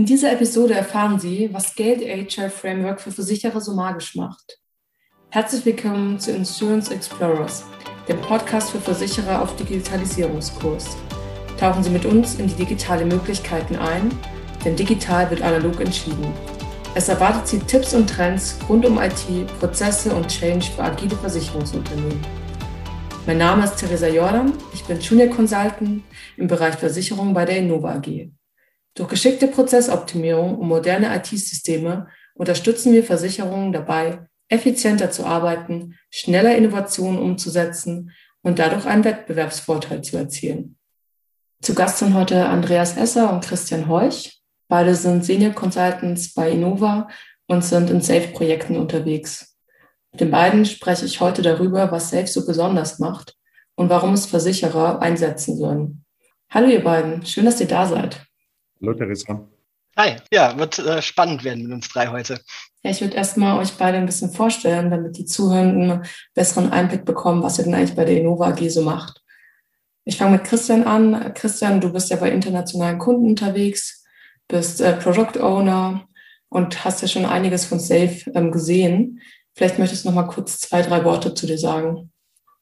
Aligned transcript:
In 0.00 0.06
dieser 0.06 0.32
Episode 0.32 0.72
erfahren 0.72 1.20
Sie, 1.20 1.50
was 1.52 1.74
Geld 1.74 2.00
Agile 2.02 2.48
Framework 2.48 3.02
für 3.02 3.12
Versicherer 3.12 3.60
so 3.60 3.74
magisch 3.74 4.14
macht. 4.14 4.58
Herzlich 5.28 5.66
willkommen 5.66 6.18
zu 6.18 6.32
Insurance 6.32 6.90
Explorers, 6.90 7.66
dem 8.08 8.18
Podcast 8.22 8.70
für 8.70 8.78
Versicherer 8.78 9.42
auf 9.42 9.54
Digitalisierungskurs. 9.56 10.96
Tauchen 11.58 11.84
Sie 11.84 11.90
mit 11.90 12.06
uns 12.06 12.36
in 12.36 12.46
die 12.46 12.54
digitale 12.54 13.04
Möglichkeiten 13.04 13.76
ein, 13.76 14.10
denn 14.64 14.74
digital 14.74 15.28
wird 15.28 15.42
analog 15.42 15.78
entschieden. 15.80 16.32
Es 16.94 17.10
erwartet 17.10 17.46
Sie 17.46 17.58
Tipps 17.58 17.92
und 17.92 18.08
Trends 18.08 18.58
rund 18.70 18.86
um 18.86 18.98
IT, 18.98 19.26
Prozesse 19.58 20.14
und 20.14 20.28
Change 20.28 20.64
für 20.74 20.82
agile 20.82 21.16
Versicherungsunternehmen. 21.16 22.24
Mein 23.26 23.36
Name 23.36 23.64
ist 23.64 23.76
Theresa 23.76 24.08
Jordan, 24.08 24.54
ich 24.72 24.82
bin 24.82 24.98
Junior 24.98 25.28
Consultant 25.28 26.02
im 26.38 26.46
Bereich 26.46 26.76
Versicherung 26.76 27.34
bei 27.34 27.44
der 27.44 27.58
Innova 27.58 27.96
AG. 27.96 28.30
Durch 29.00 29.08
geschickte 29.08 29.46
Prozessoptimierung 29.48 30.58
und 30.58 30.68
moderne 30.68 31.16
IT-Systeme 31.16 32.08
unterstützen 32.34 32.92
wir 32.92 33.02
Versicherungen 33.02 33.72
dabei, 33.72 34.28
effizienter 34.48 35.10
zu 35.10 35.24
arbeiten, 35.24 35.96
schneller 36.10 36.54
Innovationen 36.54 37.18
umzusetzen 37.18 38.10
und 38.42 38.58
dadurch 38.58 38.84
einen 38.84 39.04
Wettbewerbsvorteil 39.04 40.02
zu 40.02 40.18
erzielen. 40.18 40.76
Zu 41.62 41.72
Gast 41.72 41.96
sind 41.96 42.12
heute 42.12 42.44
Andreas 42.44 42.98
Esser 42.98 43.32
und 43.32 43.42
Christian 43.42 43.88
Heuch. 43.88 44.42
Beide 44.68 44.94
sind 44.94 45.24
Senior 45.24 45.54
Consultants 45.54 46.34
bei 46.34 46.50
Innova 46.50 47.08
und 47.46 47.64
sind 47.64 47.88
in 47.88 48.02
Safe-Projekten 48.02 48.76
unterwegs. 48.76 49.56
Mit 50.12 50.20
den 50.20 50.30
beiden 50.30 50.66
spreche 50.66 51.06
ich 51.06 51.22
heute 51.22 51.40
darüber, 51.40 51.90
was 51.90 52.10
Safe 52.10 52.26
so 52.26 52.44
besonders 52.44 52.98
macht 52.98 53.34
und 53.76 53.88
warum 53.88 54.12
es 54.12 54.26
Versicherer 54.26 55.00
einsetzen 55.00 55.56
sollen. 55.56 56.04
Hallo 56.50 56.68
ihr 56.68 56.84
beiden, 56.84 57.24
schön, 57.24 57.46
dass 57.46 57.62
ihr 57.62 57.66
da 57.66 57.86
seid. 57.86 58.26
Hallo 58.80 58.94
Theresa. 58.94 59.46
Hi, 59.96 60.16
ja, 60.32 60.56
wird 60.56 60.78
äh, 60.78 61.02
spannend 61.02 61.44
werden 61.44 61.64
mit 61.64 61.72
uns 61.72 61.88
drei 61.88 62.06
heute. 62.06 62.40
Ja, 62.82 62.90
ich 62.90 63.02
würde 63.02 63.16
erstmal 63.16 63.58
euch 63.58 63.72
beide 63.72 63.98
ein 63.98 64.06
bisschen 64.06 64.30
vorstellen, 64.30 64.90
damit 64.90 65.18
die 65.18 65.26
Zuhörenden 65.26 65.90
einen 65.90 66.06
besseren 66.34 66.72
Einblick 66.72 67.04
bekommen, 67.04 67.42
was 67.42 67.58
ihr 67.58 67.64
denn 67.64 67.74
eigentlich 67.74 67.96
bei 67.96 68.06
der 68.06 68.16
Innova 68.16 68.48
AG 68.48 68.70
so 68.70 68.82
macht. 68.82 69.20
Ich 70.04 70.16
fange 70.16 70.38
mit 70.38 70.44
Christian 70.44 70.84
an. 70.84 71.34
Christian, 71.34 71.80
du 71.80 71.92
bist 71.92 72.08
ja 72.08 72.16
bei 72.16 72.30
internationalen 72.30 72.98
Kunden 72.98 73.28
unterwegs, 73.28 74.06
bist 74.48 74.80
äh, 74.80 74.96
Product 74.96 75.38
Owner 75.40 76.08
und 76.48 76.82
hast 76.82 77.02
ja 77.02 77.08
schon 77.08 77.26
einiges 77.26 77.66
von 77.66 77.78
Safe 77.78 78.30
ähm, 78.34 78.50
gesehen. 78.50 79.20
Vielleicht 79.54 79.78
möchtest 79.78 80.04
du 80.04 80.08
noch 80.08 80.14
mal 80.14 80.22
kurz 80.22 80.58
zwei, 80.58 80.80
drei 80.80 81.04
Worte 81.04 81.34
zu 81.34 81.46
dir 81.46 81.58
sagen. 81.58 82.10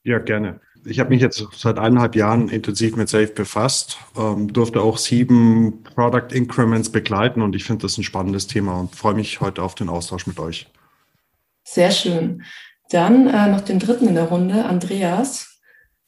Ja, 0.02 0.18
gerne. 0.18 0.60
Ich 0.88 1.00
habe 1.00 1.10
mich 1.10 1.20
jetzt 1.20 1.46
seit 1.54 1.78
eineinhalb 1.78 2.16
Jahren 2.16 2.48
intensiv 2.48 2.96
mit 2.96 3.10
Safe 3.10 3.26
befasst, 3.26 3.98
ähm, 4.16 4.50
durfte 4.52 4.80
auch 4.80 4.96
sieben 4.96 5.82
Product 5.82 6.32
Increments 6.32 6.90
begleiten 6.90 7.42
und 7.42 7.54
ich 7.54 7.64
finde 7.64 7.82
das 7.82 7.98
ein 7.98 8.04
spannendes 8.04 8.46
Thema 8.46 8.80
und 8.80 8.96
freue 8.96 9.14
mich 9.14 9.40
heute 9.42 9.62
auf 9.62 9.74
den 9.74 9.90
Austausch 9.90 10.26
mit 10.26 10.38
euch. 10.38 10.66
Sehr 11.64 11.90
schön. 11.90 12.42
Dann 12.90 13.26
äh, 13.26 13.50
noch 13.50 13.60
den 13.60 13.78
dritten 13.78 14.08
in 14.08 14.14
der 14.14 14.24
Runde, 14.24 14.64
Andreas. 14.64 15.60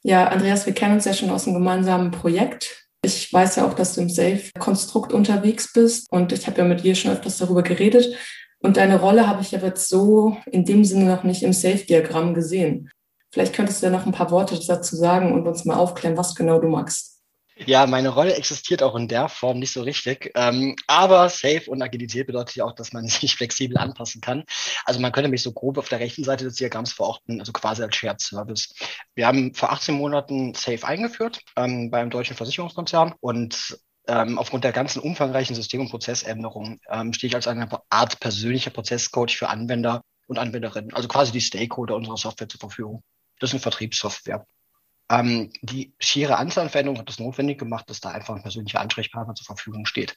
Ja, 0.03 0.29
Andreas, 0.29 0.65
wir 0.65 0.73
kennen 0.73 0.95
uns 0.95 1.05
ja 1.05 1.13
schon 1.13 1.29
aus 1.29 1.47
einem 1.47 1.57
gemeinsamen 1.57 2.11
Projekt. 2.11 2.87
Ich 3.03 3.31
weiß 3.31 3.57
ja 3.57 3.67
auch, 3.67 3.75
dass 3.75 3.95
du 3.95 4.01
im 4.01 4.09
Safe-Konstrukt 4.09 5.13
unterwegs 5.13 5.73
bist 5.75 6.11
und 6.11 6.33
ich 6.33 6.47
habe 6.47 6.59
ja 6.59 6.65
mit 6.65 6.85
dir 6.85 6.95
schon 6.95 7.13
öfters 7.13 7.37
darüber 7.37 7.63
geredet. 7.63 8.17
Und 8.61 8.79
deine 8.79 8.99
Rolle 8.99 9.27
habe 9.27 9.43
ich 9.43 9.51
ja 9.51 9.59
jetzt 9.59 9.89
so 9.89 10.39
in 10.51 10.65
dem 10.65 10.85
Sinne 10.85 11.05
noch 11.05 11.25
nicht 11.25 11.43
im 11.43 11.53
Safe-Diagramm 11.53 12.33
gesehen. 12.33 12.91
Vielleicht 13.33 13.55
könntest 13.55 13.83
du 13.83 13.87
ja 13.87 13.93
noch 13.93 14.07
ein 14.07 14.13
paar 14.13 14.31
Worte 14.31 14.59
dazu 14.67 14.97
sagen 14.97 15.33
und 15.33 15.47
uns 15.47 15.65
mal 15.65 15.77
aufklären, 15.77 16.17
was 16.17 16.35
genau 16.35 16.59
du 16.59 16.69
magst. 16.69 17.21
Ja, 17.67 17.87
meine 17.87 18.09
Rolle 18.09 18.35
existiert 18.35 18.83
auch 18.83 18.97
in 18.97 19.07
der 19.07 19.29
Form 19.29 19.59
nicht 19.59 19.73
so 19.73 19.83
richtig. 19.83 20.33
Ähm, 20.35 20.77
aber 20.87 21.29
Safe 21.29 21.63
und 21.69 21.83
Agilität 21.83 22.27
bedeutet 22.27 22.57
ja 22.57 22.65
auch, 22.65 22.75
dass 22.75 22.93
man 22.93 23.07
sich 23.09 23.37
flexibel 23.37 23.77
anpassen 23.77 24.21
kann. 24.21 24.45
Also 24.87 24.99
man 25.01 25.13
könnte 25.13 25.29
mich 25.29 25.43
so 25.43 25.53
grob 25.53 25.77
auf 25.77 25.89
der 25.89 26.01
rechten 26.01 26.25
Seite 26.25 26.45
des 26.45 26.55
Diagramms 26.55 26.93
verorten, 26.93 27.39
also 27.39 27.53
quasi 27.53 27.83
als 27.83 27.95
Shared 27.95 28.21
Service. 28.21 28.75
Wir 29.15 29.27
haben 29.27 29.55
vor 29.55 29.73
18 29.73 29.95
Monaten 29.95 30.55
Safe 30.55 30.87
eingeführt 30.87 31.43
ähm, 31.57 31.91
beim 31.91 32.09
deutschen 32.09 32.37
Versicherungskonzern 32.37 33.15
und 33.21 33.79
ähm, 34.09 34.39
aufgrund 34.39 34.65
der 34.65 34.73
ganzen 34.73 35.01
umfangreichen 35.01 35.55
System- 35.55 35.83
und 35.83 35.91
Prozessänderungen 35.91 36.81
ähm, 36.91 37.13
stehe 37.13 37.29
ich 37.29 37.35
als 37.35 37.47
eine 37.47 37.69
Art 37.91 38.21
persönlicher 38.21 38.71
Prozesscoach 38.71 39.37
für 39.37 39.49
Anwender 39.49 40.03
und 40.27 40.39
Anwenderinnen, 40.39 40.95
also 40.95 41.09
quasi 41.09 41.33
die 41.33 41.41
Stakeholder 41.41 41.95
unserer 41.97 42.17
Software 42.17 42.49
zur 42.49 42.61
Verfügung. 42.61 43.03
Das 43.41 43.51
ist 43.51 43.55
eine 43.55 43.63
Vertriebssoftware. 43.63 44.47
Ähm, 45.11 45.53
die 45.63 45.93
schiere 45.99 46.37
Anzahl 46.39 46.65
an 46.65 46.71
Veränderungen 46.71 47.01
hat 47.01 47.11
es 47.11 47.19
notwendig 47.19 47.59
gemacht, 47.59 47.91
dass 47.91 48.01
da 48.01 48.11
einfach 48.11 48.37
ein 48.37 48.43
persönlicher 48.43 48.81
Ansprechpartner 48.81 49.35
zur 49.35 49.47
Verfügung 49.47 49.87
steht. 49.87 50.17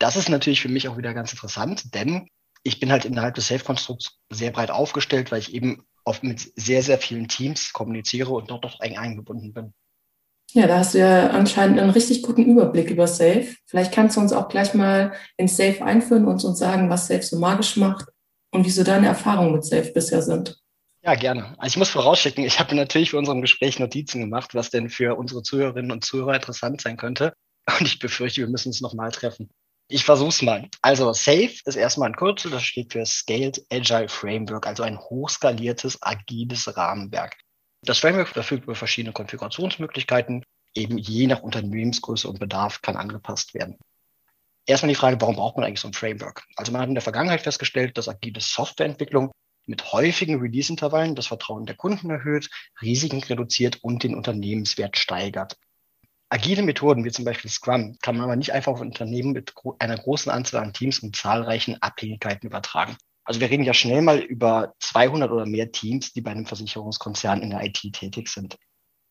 Das 0.00 0.16
ist 0.16 0.28
natürlich 0.28 0.60
für 0.60 0.68
mich 0.68 0.88
auch 0.88 0.96
wieder 0.96 1.14
ganz 1.14 1.32
interessant, 1.32 1.94
denn 1.94 2.28
ich 2.64 2.80
bin 2.80 2.90
halt 2.90 3.04
innerhalb 3.04 3.36
des 3.36 3.46
Safe-Konstrukts 3.46 4.18
sehr 4.30 4.50
breit 4.50 4.72
aufgestellt, 4.72 5.30
weil 5.30 5.38
ich 5.38 5.54
eben 5.54 5.86
oft 6.04 6.24
mit 6.24 6.52
sehr, 6.56 6.82
sehr 6.82 6.98
vielen 6.98 7.28
Teams 7.28 7.72
kommuniziere 7.72 8.32
und 8.32 8.50
dort 8.50 8.64
doch 8.64 8.80
eng 8.80 8.98
eingebunden 8.98 9.52
bin. 9.52 9.72
Ja, 10.52 10.66
da 10.66 10.78
hast 10.78 10.94
du 10.94 10.98
ja 10.98 11.30
anscheinend 11.30 11.80
einen 11.80 11.90
richtig 11.90 12.22
guten 12.22 12.44
Überblick 12.44 12.90
über 12.90 13.06
Safe. 13.06 13.54
Vielleicht 13.66 13.92
kannst 13.92 14.16
du 14.16 14.20
uns 14.20 14.32
auch 14.32 14.48
gleich 14.48 14.74
mal 14.74 15.12
in 15.36 15.48
Safe 15.48 15.84
einführen 15.84 16.26
und 16.26 16.44
uns 16.44 16.58
sagen, 16.58 16.90
was 16.90 17.06
Safe 17.06 17.22
so 17.22 17.38
magisch 17.38 17.76
macht 17.76 18.06
und 18.50 18.64
wieso 18.64 18.84
deine 18.84 19.08
Erfahrungen 19.08 19.52
mit 19.52 19.64
Safe 19.64 19.90
bisher 19.92 20.22
sind. 20.22 20.56
Ja, 21.04 21.16
gerne. 21.16 21.54
Also 21.58 21.74
ich 21.74 21.76
muss 21.76 21.90
vorausschicken, 21.90 22.44
ich 22.44 22.58
habe 22.58 22.74
natürlich 22.74 23.10
für 23.10 23.18
unserem 23.18 23.42
Gespräch 23.42 23.78
Notizen 23.78 24.22
gemacht, 24.22 24.54
was 24.54 24.70
denn 24.70 24.88
für 24.88 25.16
unsere 25.16 25.42
Zuhörerinnen 25.42 25.92
und 25.92 26.02
Zuhörer 26.02 26.34
interessant 26.34 26.80
sein 26.80 26.96
könnte. 26.96 27.34
Und 27.78 27.86
ich 27.86 27.98
befürchte, 27.98 28.40
wir 28.40 28.48
müssen 28.48 28.68
uns 28.68 28.80
nochmal 28.80 29.10
treffen. 29.10 29.50
Ich 29.88 30.04
versuch's 30.04 30.40
mal. 30.40 30.66
Also 30.80 31.12
SAFE 31.12 31.60
ist 31.66 31.76
erstmal 31.76 32.08
ein 32.08 32.16
Kürzel, 32.16 32.50
das 32.50 32.62
steht 32.62 32.92
für 32.92 33.04
Scaled 33.04 33.66
Agile 33.70 34.08
Framework, 34.08 34.66
also 34.66 34.82
ein 34.82 34.98
hochskaliertes, 34.98 36.02
agiles 36.02 36.74
Rahmenwerk. 36.74 37.36
Das 37.82 37.98
Framework 37.98 38.28
verfügt 38.28 38.64
über 38.64 38.74
verschiedene 38.74 39.12
Konfigurationsmöglichkeiten, 39.12 40.42
eben 40.74 40.96
je 40.96 41.26
nach 41.26 41.42
Unternehmensgröße 41.42 42.26
und 42.26 42.40
Bedarf 42.40 42.80
kann 42.80 42.96
angepasst 42.96 43.52
werden. 43.52 43.76
Erstmal 44.64 44.88
die 44.88 44.94
Frage, 44.94 45.20
warum 45.20 45.36
braucht 45.36 45.56
man 45.56 45.66
eigentlich 45.66 45.80
so 45.80 45.88
ein 45.88 45.92
Framework? 45.92 46.46
Also 46.56 46.72
man 46.72 46.80
hat 46.80 46.88
in 46.88 46.94
der 46.94 47.02
Vergangenheit 47.02 47.42
festgestellt, 47.42 47.98
dass 47.98 48.08
agile 48.08 48.40
Softwareentwicklung 48.40 49.32
mit 49.66 49.92
häufigen 49.92 50.40
Release-Intervallen 50.40 51.14
das 51.14 51.26
Vertrauen 51.26 51.66
der 51.66 51.76
Kunden 51.76 52.10
erhöht, 52.10 52.50
Risiken 52.82 53.22
reduziert 53.22 53.82
und 53.82 54.02
den 54.02 54.14
Unternehmenswert 54.14 54.96
steigert. 54.98 55.56
Agile 56.28 56.62
Methoden 56.62 57.04
wie 57.04 57.12
zum 57.12 57.24
Beispiel 57.24 57.50
Scrum 57.50 57.96
kann 58.02 58.16
man 58.16 58.24
aber 58.24 58.36
nicht 58.36 58.52
einfach 58.52 58.72
auf 58.72 58.80
Unternehmen 58.80 59.32
mit 59.32 59.54
einer 59.78 59.96
großen 59.96 60.32
Anzahl 60.32 60.62
an 60.62 60.72
Teams 60.72 60.98
und 61.00 61.14
zahlreichen 61.14 61.80
Abhängigkeiten 61.80 62.48
übertragen. 62.48 62.96
Also 63.24 63.40
wir 63.40 63.50
reden 63.50 63.64
ja 63.64 63.72
schnell 63.72 64.02
mal 64.02 64.18
über 64.18 64.74
200 64.80 65.30
oder 65.30 65.46
mehr 65.46 65.72
Teams, 65.72 66.12
die 66.12 66.20
bei 66.20 66.30
einem 66.30 66.46
Versicherungskonzern 66.46 67.40
in 67.40 67.50
der 67.50 67.64
IT 67.64 67.80
tätig 67.92 68.28
sind. 68.28 68.58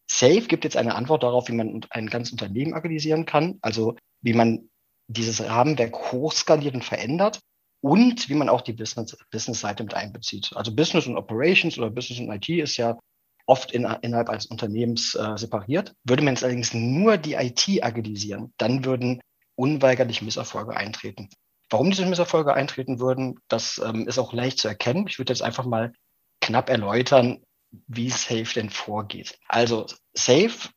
Safe 0.09 0.41
gibt 0.41 0.65
jetzt 0.65 0.77
eine 0.77 0.95
Antwort 0.95 1.23
darauf, 1.23 1.47
wie 1.47 1.53
man 1.53 1.85
ein 1.89 2.07
ganzes 2.07 2.33
Unternehmen 2.33 2.73
agilisieren 2.73 3.25
kann, 3.25 3.57
also 3.61 3.95
wie 4.21 4.33
man 4.33 4.69
dieses 5.07 5.43
Rahmenwerk 5.43 6.11
hochskaliert 6.11 6.75
und 6.75 6.83
verändert 6.83 7.39
und 7.83 8.29
wie 8.29 8.35
man 8.35 8.47
auch 8.47 8.61
die 8.61 8.71
Business, 8.71 9.17
Business-Seite 9.29 9.83
mit 9.83 9.93
einbezieht. 9.93 10.51
Also 10.55 10.73
Business 10.73 11.05
und 11.05 11.17
Operations 11.17 11.77
oder 11.77 11.89
Business 11.89 12.19
und 12.21 12.31
IT 12.31 12.47
ist 12.47 12.77
ja 12.77 12.97
oft 13.45 13.73
in, 13.73 13.83
innerhalb 14.01 14.29
eines 14.29 14.45
Unternehmens 14.45 15.15
äh, 15.15 15.37
separiert. 15.37 15.93
Würde 16.05 16.23
man 16.23 16.33
jetzt 16.33 16.45
allerdings 16.45 16.73
nur 16.73 17.17
die 17.17 17.33
IT 17.33 17.83
agilisieren, 17.83 18.53
dann 18.57 18.85
würden 18.85 19.19
unweigerlich 19.55 20.21
Misserfolge 20.21 20.77
eintreten. 20.77 21.27
Warum 21.69 21.89
diese 21.89 22.05
Misserfolge 22.05 22.53
eintreten 22.53 23.01
würden, 23.01 23.37
das 23.49 23.81
ähm, 23.83 24.07
ist 24.07 24.17
auch 24.17 24.31
leicht 24.31 24.59
zu 24.59 24.69
erkennen. 24.69 25.05
Ich 25.09 25.19
würde 25.19 25.33
jetzt 25.33 25.41
einfach 25.41 25.65
mal 25.65 25.91
knapp 26.39 26.69
erläutern, 26.69 27.43
wie 27.87 28.09
Safe 28.09 28.47
denn 28.55 28.69
vorgeht. 28.69 29.37
Also 29.49 29.87
Safe 30.13 30.69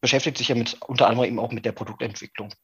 beschäftigt 0.00 0.38
sich 0.38 0.48
ja 0.48 0.54
mit 0.54 0.80
unter 0.82 1.08
anderem 1.08 1.26
eben 1.26 1.40
auch 1.40 1.50
mit 1.50 1.64
der 1.64 1.72
Produktentwicklung. 1.72 2.54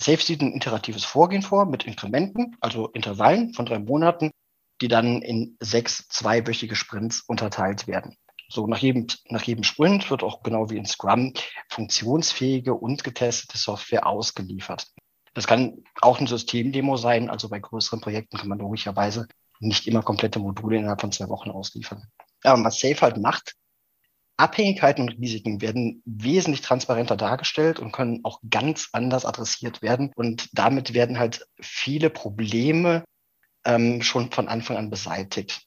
Safe 0.00 0.22
sieht 0.22 0.40
ein 0.40 0.54
iteratives 0.54 1.04
Vorgehen 1.04 1.42
vor 1.42 1.66
mit 1.66 1.84
Inkrementen, 1.84 2.56
also 2.60 2.88
Intervallen 2.88 3.52
von 3.52 3.66
drei 3.66 3.78
Monaten, 3.78 4.30
die 4.80 4.88
dann 4.88 5.20
in 5.20 5.56
sechs 5.60 6.08
zweiwöchige 6.08 6.74
Sprints 6.74 7.20
unterteilt 7.20 7.86
werden. 7.86 8.16
So 8.48 8.66
nach 8.66 8.78
jedem, 8.78 9.06
nach 9.28 9.42
jedem 9.42 9.62
Sprint 9.62 10.10
wird 10.10 10.22
auch 10.22 10.42
genau 10.42 10.70
wie 10.70 10.78
in 10.78 10.86
Scrum 10.86 11.34
funktionsfähige 11.68 12.74
und 12.74 13.04
getestete 13.04 13.58
Software 13.58 14.06
ausgeliefert. 14.06 14.86
Das 15.34 15.46
kann 15.46 15.84
auch 16.00 16.18
ein 16.18 16.26
Systemdemo 16.26 16.96
sein, 16.96 17.30
also 17.30 17.48
bei 17.48 17.60
größeren 17.60 18.00
Projekten 18.00 18.38
kann 18.38 18.48
man 18.48 18.58
logischerweise 18.58 19.28
nicht 19.60 19.86
immer 19.86 20.02
komplette 20.02 20.38
Module 20.40 20.78
innerhalb 20.78 21.02
von 21.02 21.12
zwei 21.12 21.28
Wochen 21.28 21.50
ausliefern. 21.50 22.02
Aber 22.42 22.64
was 22.64 22.80
Safe 22.80 23.00
halt 23.02 23.18
macht, 23.18 23.54
Abhängigkeiten 24.40 25.02
und 25.02 25.18
Risiken 25.18 25.60
werden 25.60 26.02
wesentlich 26.06 26.62
transparenter 26.62 27.16
dargestellt 27.16 27.78
und 27.78 27.92
können 27.92 28.20
auch 28.24 28.40
ganz 28.48 28.88
anders 28.92 29.24
adressiert 29.26 29.82
werden. 29.82 30.12
Und 30.16 30.48
damit 30.52 30.94
werden 30.94 31.18
halt 31.18 31.46
viele 31.60 32.10
Probleme 32.10 33.04
ähm, 33.64 34.02
schon 34.02 34.32
von 34.32 34.48
Anfang 34.48 34.76
an 34.76 34.90
beseitigt. 34.90 35.62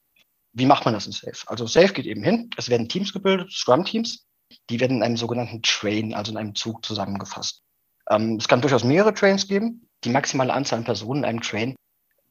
Wie 0.54 0.66
macht 0.66 0.86
man 0.86 0.94
das 0.94 1.06
in 1.06 1.12
Safe? 1.12 1.48
Also 1.48 1.68
Safe 1.68 1.94
geht 1.94 2.06
eben 2.06 2.24
hin, 2.24 2.50
es 2.58 2.70
werden 2.70 2.90
Teams 2.90 3.14
gebildet, 3.14 3.52
Scrum-Teams, 3.52 4.26
die 4.70 4.80
werden 4.80 4.98
in 4.98 5.04
einem 5.04 5.18
sogenannten 5.18 5.62
Train, 5.62 6.14
also 6.14 6.32
in 6.32 6.38
einem 6.38 6.56
Zug 6.56 6.86
zusammengefasst. 6.86 7.62
Ähm, 8.10 8.38
es 8.38 8.48
kann 8.48 8.62
durchaus 8.62 8.84
mehrere 8.84 9.14
Trains 9.14 9.48
geben. 9.48 9.88
die 10.04 10.10
maximale 10.10 10.54
Anzahl 10.54 10.80
an 10.80 10.86
Personen 10.86 11.24
in 11.24 11.30
einem 11.30 11.42
Train 11.42 11.76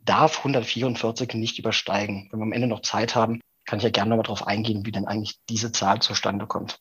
darf 0.04 0.38
144 0.38 1.34
nicht 1.34 1.58
übersteigen. 1.58 2.28
Wenn 2.30 2.40
wir 2.40 2.44
am 2.44 2.52
Ende 2.52 2.66
noch 2.66 2.82
Zeit 2.82 3.14
haben, 3.14 3.40
kann 3.66 3.78
ich 3.78 3.84
ja 3.84 3.90
gerne 3.90 4.10
nochmal 4.10 4.24
darauf 4.24 4.46
eingehen, 4.46 4.84
wie 4.84 4.92
denn 4.92 5.06
eigentlich 5.06 5.38
diese 5.48 5.72
Zahl 5.72 6.00
zustande 6.00 6.46
kommt. 6.46 6.78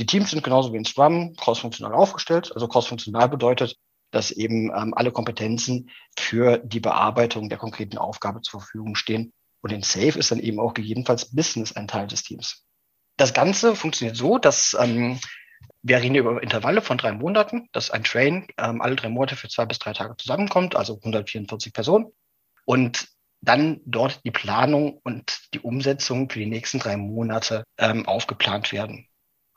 Die 0.00 0.06
Teams 0.06 0.30
sind 0.30 0.42
genauso 0.42 0.72
wie 0.72 0.78
in 0.78 0.84
Scrum 0.84 1.34
crossfunktional 1.36 1.94
aufgestellt. 1.94 2.50
Also 2.54 2.66
crossfunktional 2.66 3.28
bedeutet, 3.28 3.76
dass 4.10 4.30
eben 4.30 4.70
ähm, 4.74 4.94
alle 4.94 5.12
Kompetenzen 5.12 5.90
für 6.18 6.58
die 6.58 6.80
Bearbeitung 6.80 7.48
der 7.48 7.58
konkreten 7.58 7.98
Aufgabe 7.98 8.40
zur 8.42 8.60
Verfügung 8.60 8.94
stehen. 8.94 9.32
Und 9.60 9.72
in 9.72 9.82
Safe 9.82 10.18
ist 10.18 10.30
dann 10.30 10.40
eben 10.40 10.58
auch 10.58 10.74
gegebenenfalls 10.74 11.34
Business 11.34 11.74
ein 11.76 11.88
Teil 11.88 12.06
des 12.06 12.22
Teams. 12.22 12.66
Das 13.16 13.32
Ganze 13.32 13.76
funktioniert 13.76 14.16
so, 14.16 14.38
dass 14.38 14.76
ähm, 14.78 15.20
wir 15.82 15.98
reden 15.98 16.16
über 16.16 16.42
Intervalle 16.42 16.82
von 16.82 16.98
drei 16.98 17.12
Monaten, 17.12 17.68
dass 17.72 17.90
ein 17.90 18.04
Train 18.04 18.46
ähm, 18.58 18.80
alle 18.80 18.96
drei 18.96 19.08
Monate 19.08 19.36
für 19.36 19.48
zwei 19.48 19.66
bis 19.66 19.78
drei 19.78 19.92
Tage 19.92 20.16
zusammenkommt, 20.16 20.76
also 20.76 20.94
144 20.94 21.72
Personen. 21.72 22.06
Und 22.64 23.08
dann 23.42 23.80
dort 23.84 24.24
die 24.24 24.30
Planung 24.30 24.98
und 25.02 25.52
die 25.52 25.60
Umsetzung 25.60 26.30
für 26.30 26.38
die 26.38 26.46
nächsten 26.46 26.78
drei 26.78 26.96
Monate 26.96 27.64
ähm, 27.76 28.06
aufgeplant 28.06 28.72
werden. 28.72 29.08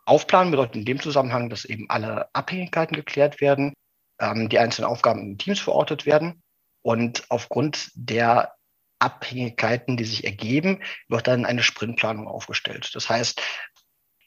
Aufplanen 0.06 0.52
bedeutet 0.52 0.76
in 0.76 0.86
dem 0.86 1.00
Zusammenhang, 1.00 1.50
dass 1.50 1.66
eben 1.66 1.90
alle 1.90 2.30
Abhängigkeiten 2.34 2.96
geklärt 2.96 3.42
werden, 3.42 3.74
ähm, 4.20 4.50
die 4.50 4.60
einzelnen 4.60 4.90
Aufgaben 4.90 5.22
in 5.22 5.38
Teams 5.38 5.60
verortet 5.60 6.06
werden 6.06 6.42
und 6.82 7.26
aufgrund 7.30 7.92
der 7.94 8.56
Abhängigkeiten, 9.00 9.98
die 9.98 10.04
sich 10.04 10.24
ergeben, 10.24 10.82
wird 11.08 11.28
dann 11.28 11.46
eine 11.46 11.64
Sprintplanung 11.64 12.28
aufgestellt. 12.28 12.92
Das 12.94 13.10
heißt, 13.10 13.42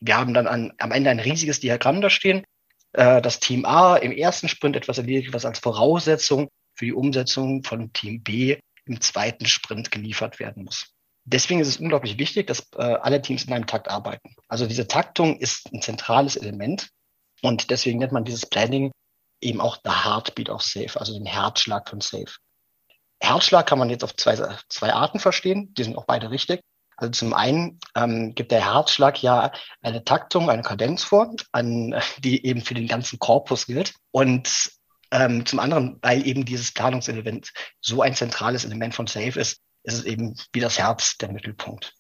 wir 0.01 0.17
haben 0.17 0.35
dann 0.35 0.47
an, 0.47 0.73
am 0.79 0.93
Ende 0.93 1.11
ein 1.11 1.21
riesiges 1.21 1.59
Diagramm 1.59 2.01
da 2.01 2.11
stehen. 2.11 2.45
Äh, 2.93 3.21
das 3.23 3.41
Team 3.41 3.65
A 3.65 3.97
im 3.97 4.13
ersten 4.13 4.49
Sprint 4.49 4.77
etwas 4.77 4.99
erledigt, 4.99 5.33
was 5.33 5.45
als 5.45 5.59
Voraussetzung 5.59 6.49
für 6.75 6.85
die 6.85 6.93
Umsetzung 6.93 7.65
von 7.65 7.93
Team 7.93 8.23
B 8.23 8.59
im 8.89 9.01
zweiten 9.01 9.47
Sprint 9.47 9.91
geliefert 9.91 10.39
werden 10.39 10.65
muss. 10.65 10.95
Deswegen 11.25 11.61
ist 11.61 11.69
es 11.69 11.77
unglaublich 11.77 12.19
wichtig, 12.19 12.47
dass 12.47 12.69
äh, 12.77 12.83
alle 12.83 13.21
Teams 13.21 13.45
in 13.45 13.53
einem 13.53 13.67
Takt 13.67 13.89
arbeiten. 13.89 14.35
Also 14.49 14.67
diese 14.67 14.89
Taktung 14.89 15.39
ist 15.39 15.71
ein 15.73 15.83
zentrales 15.83 16.37
Element 16.37 16.89
und 17.43 17.71
deswegen 17.71 17.99
nennt 17.99 18.13
man 18.13 18.25
dieses 18.25 18.47
Planning 18.47 18.91
eben 19.41 19.61
auch 19.61 19.77
the 19.85 19.91
Heartbeat 19.91 20.49
of 20.49 20.63
Safe, 20.63 20.99
also 20.99 21.13
den 21.13 21.27
Herzschlag 21.27 21.89
von 21.89 22.01
Safe. 22.01 22.33
Herzschlag 23.21 23.67
kann 23.67 23.79
man 23.79 23.91
jetzt 23.91 24.05
auf 24.05 24.17
zwei, 24.17 24.37
zwei 24.69 24.93
Arten 24.93 25.19
verstehen, 25.19 25.75
die 25.75 25.85
sind 25.85 25.97
auch 25.97 26.07
beide 26.07 26.31
richtig. 26.31 26.61
Also 26.97 27.13
zum 27.13 27.33
einen 27.33 27.79
ähm, 27.95 28.35
gibt 28.35 28.51
der 28.51 28.73
Herzschlag 28.73 29.23
ja 29.23 29.53
eine 29.83 30.05
Taktung, 30.05 30.51
eine 30.51 30.63
Kadenz 30.63 31.05
vor, 31.05 31.33
an, 31.53 31.95
die 32.19 32.45
eben 32.45 32.61
für 32.61 32.75
den 32.75 32.89
ganzen 32.89 33.19
Korpus 33.21 33.67
gilt. 33.67 33.95
Und 34.11 34.73
ähm, 35.11 35.47
zum 35.47 35.59
anderen, 35.59 35.99
weil 36.03 36.27
eben 36.27 36.45
dieses 36.45 36.73
Planungselement 36.73 37.53
so 37.81 38.03
ein 38.03 38.15
zentrales 38.15 38.65
Element 38.65 38.95
von 38.95 39.07
Safe 39.07 39.39
ist, 39.39 39.61
ist 39.85 39.95
es 39.95 40.05
eben 40.05 40.35
wie 40.53 40.61
das 40.61 40.79
Herz 40.79 41.17
der 41.19 41.33
Mittelpunkt. 41.33 41.95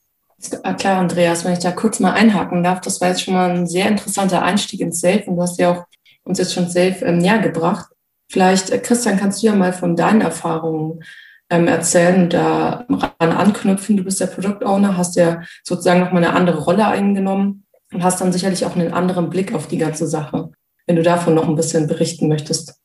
Ah, 0.63 0.75
klar, 0.75 0.99
Andreas, 0.99 1.45
wenn 1.45 1.53
ich 1.53 1.59
da 1.59 1.73
kurz 1.73 1.99
mal 1.99 2.13
einhaken 2.13 2.63
darf, 2.63 2.81
das 2.81 3.01
war 3.01 3.09
jetzt 3.09 3.23
schon 3.23 3.35
mal 3.35 3.51
ein 3.51 3.67
sehr 3.67 3.89
interessanter 3.89 4.43
Einstieg 4.43 4.81
ins 4.81 5.01
Safe 5.01 5.25
und 5.27 5.37
du 5.37 5.43
hast 5.43 5.59
ja 5.59 5.73
auch 5.73 5.85
uns 6.23 6.39
jetzt 6.39 6.55
schon 6.55 6.69
Safe 6.69 7.05
ähm, 7.05 7.19
näher 7.19 7.39
gebracht. 7.39 7.89
Vielleicht, 8.31 8.71
äh, 8.71 8.79
Christian, 8.79 9.19
kannst 9.19 9.43
du 9.43 9.49
ja 9.49 9.55
mal 9.55 9.73
von 9.73 9.97
deinen 9.97 10.21
Erfahrungen 10.21 11.03
ähm, 11.51 11.67
erzählen 11.67 12.25
und 12.25 12.35
da 12.35 12.87
ran 12.89 13.33
anknüpfen. 13.33 13.97
Du 13.97 14.05
bist 14.05 14.21
der 14.21 14.27
Product 14.27 14.65
Owner, 14.65 14.97
hast 14.97 15.17
ja 15.17 15.43
sozusagen 15.65 16.01
nochmal 16.01 16.25
eine 16.25 16.35
andere 16.35 16.59
Rolle 16.59 16.87
eingenommen 16.87 17.65
und 17.93 18.05
hast 18.05 18.21
dann 18.21 18.33
sicherlich 18.33 18.65
auch 18.65 18.77
einen 18.77 18.93
anderen 18.93 19.31
Blick 19.31 19.55
auf 19.55 19.67
die 19.67 19.79
ganze 19.79 20.07
Sache, 20.07 20.53
wenn 20.87 20.97
du 20.97 21.03
davon 21.03 21.35
noch 21.35 21.49
ein 21.49 21.57
bisschen 21.57 21.87
berichten 21.89 22.29
möchtest. 22.29 22.78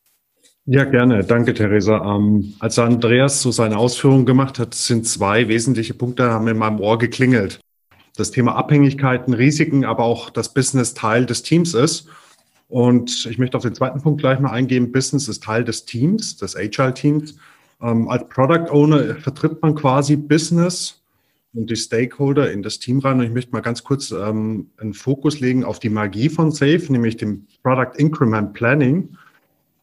Ja, 0.65 0.85
gerne. 0.85 1.25
Danke, 1.25 1.53
Theresa. 1.53 2.15
Ähm, 2.15 2.53
als 2.59 2.79
Andreas 2.79 3.41
so 3.41 3.51
seine 3.51 3.77
Ausführungen 3.77 4.25
gemacht 4.25 4.59
hat, 4.59 4.73
sind 4.73 5.05
zwei 5.05 5.49
wesentliche 5.49 5.93
Punkte 5.93 6.29
haben 6.29 6.47
in 6.47 6.57
meinem 6.57 6.79
Ohr 6.79 6.97
geklingelt. 6.97 7.59
Das 8.15 8.31
Thema 8.31 8.55
Abhängigkeiten, 8.55 9.33
Risiken, 9.33 9.83
aber 9.83 10.03
auch 10.03 10.29
das 10.29 10.53
Business 10.53 10.93
Teil 10.93 11.25
des 11.25 11.43
Teams 11.43 11.73
ist. 11.73 12.07
Und 12.69 13.25
ich 13.29 13.37
möchte 13.37 13.57
auf 13.57 13.63
den 13.63 13.75
zweiten 13.75 14.01
Punkt 14.01 14.21
gleich 14.21 14.39
mal 14.39 14.51
eingehen. 14.51 14.93
Business 14.93 15.27
ist 15.27 15.43
Teil 15.43 15.65
des 15.65 15.83
Teams, 15.83 16.37
des 16.37 16.55
Agile-Teams. 16.55 17.35
Ähm, 17.81 18.07
als 18.07 18.29
Product 18.29 18.71
Owner 18.71 19.15
vertritt 19.15 19.61
man 19.61 19.75
quasi 19.75 20.15
Business 20.15 21.03
und 21.53 21.69
die 21.69 21.75
Stakeholder 21.75 22.51
in 22.51 22.63
das 22.63 22.79
Team 22.79 22.99
rein. 22.99 23.19
Und 23.19 23.25
ich 23.25 23.31
möchte 23.31 23.51
mal 23.51 23.59
ganz 23.59 23.83
kurz 23.83 24.11
ähm, 24.11 24.69
einen 24.77 24.93
Fokus 24.93 25.41
legen 25.41 25.65
auf 25.65 25.79
die 25.79 25.89
Magie 25.89 26.29
von 26.29 26.51
SAFE, 26.51 26.89
nämlich 26.89 27.17
dem 27.17 27.47
Product 27.63 27.97
Increment 27.97 28.53
Planning. 28.53 29.17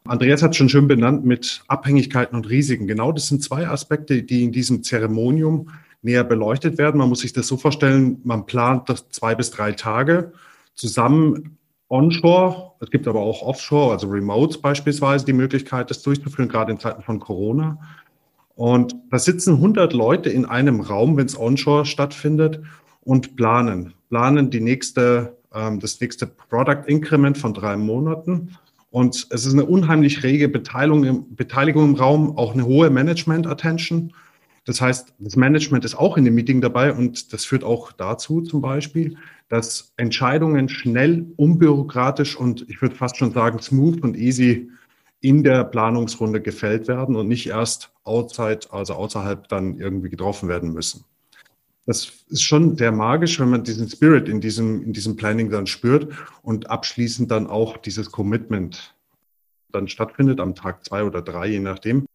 Andreas 0.05 0.43
hat 0.43 0.57
schon 0.57 0.69
schön 0.69 0.89
benannt 0.89 1.25
mit 1.25 1.63
Abhängigkeiten 1.69 2.37
und 2.37 2.49
Risiken. 2.49 2.87
Genau 2.87 3.13
das 3.13 3.29
sind 3.29 3.43
zwei 3.43 3.69
Aspekte, 3.69 4.23
die 4.23 4.45
in 4.45 4.53
diesem 4.53 4.83
Zeremonium 4.83 5.71
näher 6.03 6.25
beleuchtet 6.25 6.79
werden. 6.79 6.99
Man 6.99 7.09
muss 7.09 7.21
sich 7.21 7.33
das 7.33 7.47
so 7.47 7.57
vorstellen, 7.57 8.21
man 8.25 8.47
plant 8.47 8.89
das 8.89 9.09
zwei 9.11 9.35
bis 9.35 9.51
drei 9.51 9.73
Tage 9.73 10.33
zusammen 10.75 11.59
onshore. 11.89 12.73
Es 12.81 12.91
gibt 12.91 13.07
aber 13.07 13.21
auch 13.21 13.43
offshore, 13.43 13.93
also 13.93 14.09
Remotes 14.09 14.59
beispielsweise, 14.59 15.27
die 15.27 15.33
Möglichkeit, 15.33 15.91
das 15.91 16.03
durchzuführen, 16.03 16.49
gerade 16.49 16.73
in 16.73 16.79
Zeiten 16.79 17.03
von 17.03 17.21
Corona. 17.21 17.79
Und 18.55 18.95
da 19.11 19.19
sitzen 19.19 19.55
100 19.55 19.93
Leute 19.93 20.31
in 20.31 20.45
einem 20.45 20.81
Raum, 20.81 21.17
wenn 21.17 21.27
es 21.27 21.39
onshore 21.39 21.85
stattfindet, 21.87 22.63
und 23.03 23.37
planen. 23.37 23.95
Planen 24.09 24.51
die 24.51 24.61
nächste, 24.61 25.37
ähm, 25.55 25.81
das 25.81 26.01
nächste 26.01 26.27
Product 26.27 26.85
Increment 26.87 27.39
von 27.39 27.55
drei 27.55 27.77
Monaten. 27.77 28.57
Und 28.91 29.29
es 29.31 29.47
ist 29.47 29.53
eine 29.53 29.65
unheimlich 29.65 30.23
rege 30.23 30.49
Beteiligung 30.49 31.05
im, 31.05 31.37
Beteiligung 31.37 31.91
im 31.91 31.95
Raum, 31.95 32.37
auch 32.37 32.55
eine 32.55 32.67
hohe 32.67 32.91
Management-Attention. 32.91 34.13
Das 34.65 34.81
heißt, 34.81 35.15
das 35.19 35.37
Management 35.37 35.85
ist 35.85 35.95
auch 35.97 36.17
in 36.17 36.25
dem 36.25 36.35
Meeting 36.35 36.61
dabei 36.61 36.93
und 36.93 37.33
das 37.33 37.45
führt 37.45 37.65
auch 37.65 37.93
dazu 37.93 38.43
zum 38.43 38.61
Beispiel, 38.61 39.17
dass 39.49 39.93
Entscheidungen 39.97 40.69
schnell, 40.69 41.27
unbürokratisch 41.37 42.37
und 42.37 42.69
ich 42.69 42.83
würde 42.83 42.95
fast 42.95 43.17
schon 43.17 43.33
sagen 43.33 43.61
smooth 43.61 44.03
und 44.03 44.17
easy 44.17 44.69
in 45.21 45.43
der 45.43 45.65
Planungsrunde 45.65 46.41
gefällt 46.41 46.89
werden 46.89 47.17
und 47.17 47.29
nicht 47.29 47.49
erst 47.49 47.93
outside, 48.05 48.61
also 48.71 48.95
außerhalb 48.95 49.49
dann 49.49 49.79
irgendwie 49.79 50.11
getroffen 50.11 50.49
werden 50.49 50.73
müssen. 50.73 51.05
Das 51.87 52.13
ist 52.29 52.43
schon 52.43 52.77
sehr 52.77 52.93
magisch, 52.93 53.41
wenn 53.41 53.51
man 53.51 53.65
diesen 53.65 53.89
Spirit 53.89 54.29
in 54.29 54.41
diesem, 54.41 54.83
in 54.85 54.93
diesem 54.93 55.17
Planning 55.17 55.51
dann 55.51 55.67
spürt 55.67 56.13
und 56.43 56.71
abschließend 56.71 57.31
dann 57.31 57.47
auch 57.47 57.77
dieses 57.79 58.11
Commitment 58.11 58.95
dann 59.73 59.89
stattfindet 59.89 60.41
am 60.41 60.55
Tag 60.55 60.85
zwei 60.85 61.05
oder 61.05 61.23
drei, 61.23 61.47
je 61.47 61.61
nachdem, 61.61 62.07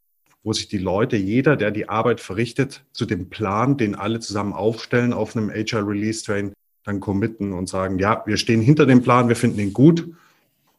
wo 0.43 0.53
sich 0.53 0.67
die 0.67 0.77
Leute, 0.77 1.17
jeder, 1.17 1.55
der 1.55 1.71
die 1.71 1.89
Arbeit 1.89 2.21
verrichtet, 2.21 2.83
zu 2.93 3.05
dem 3.05 3.29
Plan, 3.29 3.77
den 3.77 3.95
alle 3.95 4.19
zusammen 4.19 4.53
aufstellen 4.53 5.13
auf 5.13 5.35
einem 5.35 5.49
Agile 5.49 5.87
Release 5.87 6.23
Train, 6.23 6.53
dann 6.83 6.99
committen 6.99 7.51
und 7.51 7.67
sagen, 7.67 7.97
ja, 7.97 8.23
wir 8.25 8.37
stehen 8.37 8.61
hinter 8.61 8.85
dem 8.85 9.01
Plan, 9.01 9.27
wir 9.27 9.35
finden 9.35 9.59
ihn 9.59 9.73
gut. 9.73 10.07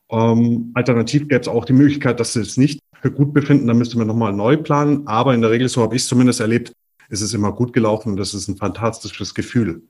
Ähm, 0.09 0.71
alternativ 0.75 1.23
gäbe 1.23 1.41
es 1.41 1.49
auch 1.49 1.65
die 1.65 1.73
Möglichkeit, 1.73 2.21
dass 2.21 2.35
sie 2.35 2.41
es 2.41 2.57
nicht 2.57 2.79
für 3.03 3.11
gut 3.11 3.35
befinden, 3.35 3.67
dann 3.67 3.79
müsste 3.79 3.99
man 3.99 4.07
nochmal 4.07 4.33
neu 4.33 4.57
planen. 4.57 5.07
Aber 5.09 5.35
in 5.35 5.41
der 5.41 5.51
Regel, 5.51 5.69
so 5.69 5.83
habe 5.83 5.97
ich 5.97 6.03
es 6.03 6.09
zumindest 6.09 6.41
erlebt, 6.41 6.73
ist 7.09 7.21
es 7.21 7.35
immer 7.35 7.53
gut 7.53 7.73
gelaufen 7.73 8.11
und 8.11 8.17
das 8.17 8.35
ist 8.35 8.49
ein 8.49 8.57
fantastisches 8.57 9.35
Gefühl. 9.35 9.83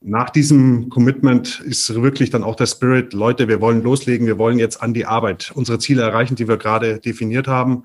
Nach 0.00 0.30
diesem 0.30 0.88
Commitment 0.88 1.60
ist 1.60 1.94
wirklich 1.94 2.30
dann 2.30 2.42
auch 2.42 2.56
der 2.56 2.66
Spirit, 2.66 3.12
Leute, 3.12 3.46
wir 3.46 3.60
wollen 3.60 3.82
loslegen, 3.82 4.26
wir 4.26 4.38
wollen 4.38 4.58
jetzt 4.58 4.82
an 4.82 4.94
die 4.94 5.06
Arbeit 5.06 5.52
unsere 5.54 5.78
Ziele 5.78 6.02
erreichen, 6.02 6.34
die 6.34 6.48
wir 6.48 6.56
gerade 6.56 6.98
definiert 6.98 7.46
haben. 7.46 7.84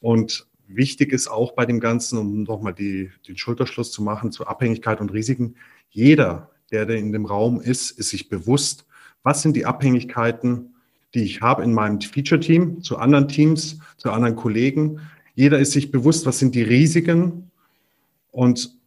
Und 0.00 0.46
wichtig 0.66 1.12
ist 1.12 1.28
auch 1.28 1.52
bei 1.52 1.64
dem 1.64 1.80
Ganzen, 1.80 2.18
um 2.18 2.42
nochmal 2.42 2.74
den 2.74 3.10
Schulterschluss 3.36 3.90
zu 3.90 4.02
machen 4.02 4.32
zu 4.32 4.46
Abhängigkeit 4.46 5.00
und 5.00 5.12
Risiken, 5.12 5.56
jeder, 5.88 6.50
der, 6.70 6.86
der 6.86 6.96
in 6.96 7.12
dem 7.12 7.24
Raum 7.24 7.60
ist, 7.60 7.90
ist 7.90 8.10
sich 8.10 8.28
bewusst, 8.28 8.84
was 9.22 9.42
sind 9.42 9.56
die 9.56 9.66
Abhängigkeiten, 9.66 10.74
die 11.14 11.24
ich 11.24 11.40
habe 11.40 11.64
in 11.64 11.72
meinem 11.72 12.00
Feature-Team, 12.00 12.82
zu 12.82 12.98
anderen 12.98 13.28
Teams, 13.28 13.78
zu 13.96 14.12
anderen 14.12 14.36
Kollegen. 14.36 15.00
Jeder 15.34 15.58
ist 15.58 15.72
sich 15.72 15.90
bewusst, 15.90 16.26
was 16.26 16.38
sind 16.38 16.54
die 16.54 16.62
Risiken. 16.62 17.49
Und 18.30 18.78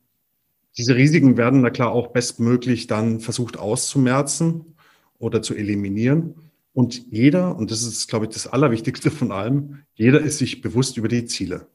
diese 0.78 0.96
Risiken 0.96 1.38
werden 1.38 1.62
na 1.62 1.70
klar 1.70 1.92
auch 1.92 2.08
bestmöglich 2.08 2.88
dann 2.88 3.20
versucht 3.20 3.58
auszumerzen 3.58 4.76
oder 5.20 5.42
zu 5.42 5.54
eliminieren. 5.54 6.36
Und 6.74 7.06
jeder, 7.12 7.56
und 7.56 7.70
das 7.70 7.84
ist, 7.84 8.08
glaube 8.08 8.26
ich, 8.26 8.32
das 8.32 8.48
Allerwichtigste 8.48 9.12
von 9.12 9.32
allem, 9.32 9.84
jeder 9.94 10.22
ist 10.22 10.40
sich 10.40 10.62
bewusst 10.62 10.98
über 10.98 11.08
die 11.08 11.26
Ziele. 11.26 11.68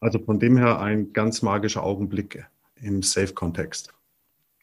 Also 0.00 0.18
von 0.18 0.38
dem 0.38 0.58
her 0.58 0.80
ein 0.80 1.14
ganz 1.14 1.40
magischer 1.40 1.82
Augenblick 1.82 2.44
im 2.82 3.02
Safe-Kontext. 3.02 3.94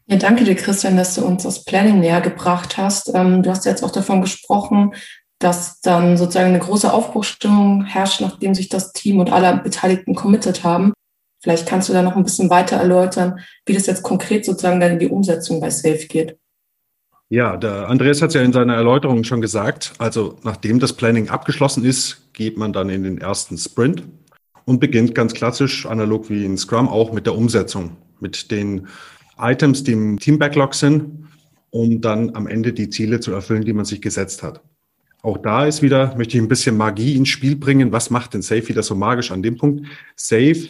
Ja, 0.06 0.18
danke 0.18 0.44
dir, 0.44 0.56
Christian, 0.56 0.98
dass 0.98 1.16
du 1.16 1.26
uns 1.26 1.44
das 1.44 1.64
Planning 1.64 2.00
näher 2.00 2.22
gebracht 2.22 2.78
hast. 2.78 3.12
Ähm, 3.16 3.42
du 3.42 3.50
hast 3.50 3.66
jetzt 3.66 3.84
auch 3.84 3.92
davon 3.92 4.22
gesprochen, 4.22 4.94
dass 5.40 5.82
dann 5.82 6.18
sozusagen 6.18 6.50
eine 6.50 6.60
große 6.60 6.92
Aufbruchstimmung 6.94 7.86
herrscht, 7.86 8.22
nachdem 8.22 8.54
sich 8.54 8.70
das 8.70 8.94
Team 8.94 9.20
und 9.20 9.32
alle 9.32 9.58
Beteiligten 9.64 10.14
committed 10.14 10.64
haben. 10.64 10.94
Vielleicht 11.42 11.68
kannst 11.68 11.90
du 11.90 11.94
da 11.94 12.04
noch 12.04 12.16
ein 12.16 12.24
bisschen 12.24 12.50
weiter 12.50 12.78
erläutern, 12.78 13.40
wie 13.66 13.74
das 13.74 13.88
jetzt 13.88 14.04
konkret 14.04 14.46
sozusagen 14.46 14.80
dann 14.80 14.94
in 14.94 15.00
die 15.00 15.08
Umsetzung 15.08 15.60
bei 15.60 15.70
Safe 15.70 16.06
geht. 16.08 16.38
Ja, 17.30 17.58
der 17.58 17.88
Andreas 17.88 18.22
hat 18.22 18.30
es 18.30 18.36
ja 18.36 18.42
in 18.42 18.54
seiner 18.54 18.76
Erläuterung 18.76 19.24
schon 19.24 19.42
gesagt. 19.42 19.94
Also 19.98 20.38
nachdem 20.44 20.80
das 20.80 20.94
Planning 20.94 21.30
abgeschlossen 21.30 21.84
ist, 21.84 22.30
geht 22.34 22.58
man 22.58 22.74
dann 22.74 22.90
in 22.90 23.04
den 23.04 23.18
ersten 23.18 23.58
Sprint 23.58 24.04
und 24.66 24.80
beginnt 24.80 25.16
ganz 25.16 25.34
klassisch, 25.34 25.86
analog 25.86 26.30
wie 26.30 26.46
in 26.46 26.58
Scrum, 26.58 26.88
auch 26.88 27.12
mit 27.12 27.26
der 27.26 27.36
Umsetzung, 27.36 27.98
mit 28.20 28.52
den 28.52 28.88
Items, 29.40 29.84
die 29.84 29.94
im 29.94 30.20
Team 30.20 30.38
Backlog 30.38 30.76
sind, 30.76 31.28
um 31.72 32.02
dann 32.02 32.36
am 32.36 32.48
Ende 32.48 32.74
die 32.74 32.90
Ziele 32.90 33.20
zu 33.20 33.32
erfüllen, 33.32 33.64
die 33.64 33.74
man 33.74 33.86
sich 33.86 34.02
gesetzt 34.02 34.44
hat. 34.44 34.62
Auch 35.24 35.38
da 35.38 35.66
ist 35.66 35.82
wieder, 35.82 36.16
möchte 36.18 36.36
ich 36.38 36.44
ein 36.44 36.50
bisschen 36.50 36.78
Magie 36.78 37.16
ins 37.16 37.30
Spiel 37.30 37.56
bringen. 37.56 37.92
Was 37.92 38.10
macht 38.10 38.34
denn 38.34 38.42
Safe 38.42 38.68
wieder 38.68 38.84
so 38.84 38.94
magisch 38.94 39.32
an 39.32 39.42
dem 39.42 39.58
Punkt? 39.58 39.88
Safe 40.16 40.68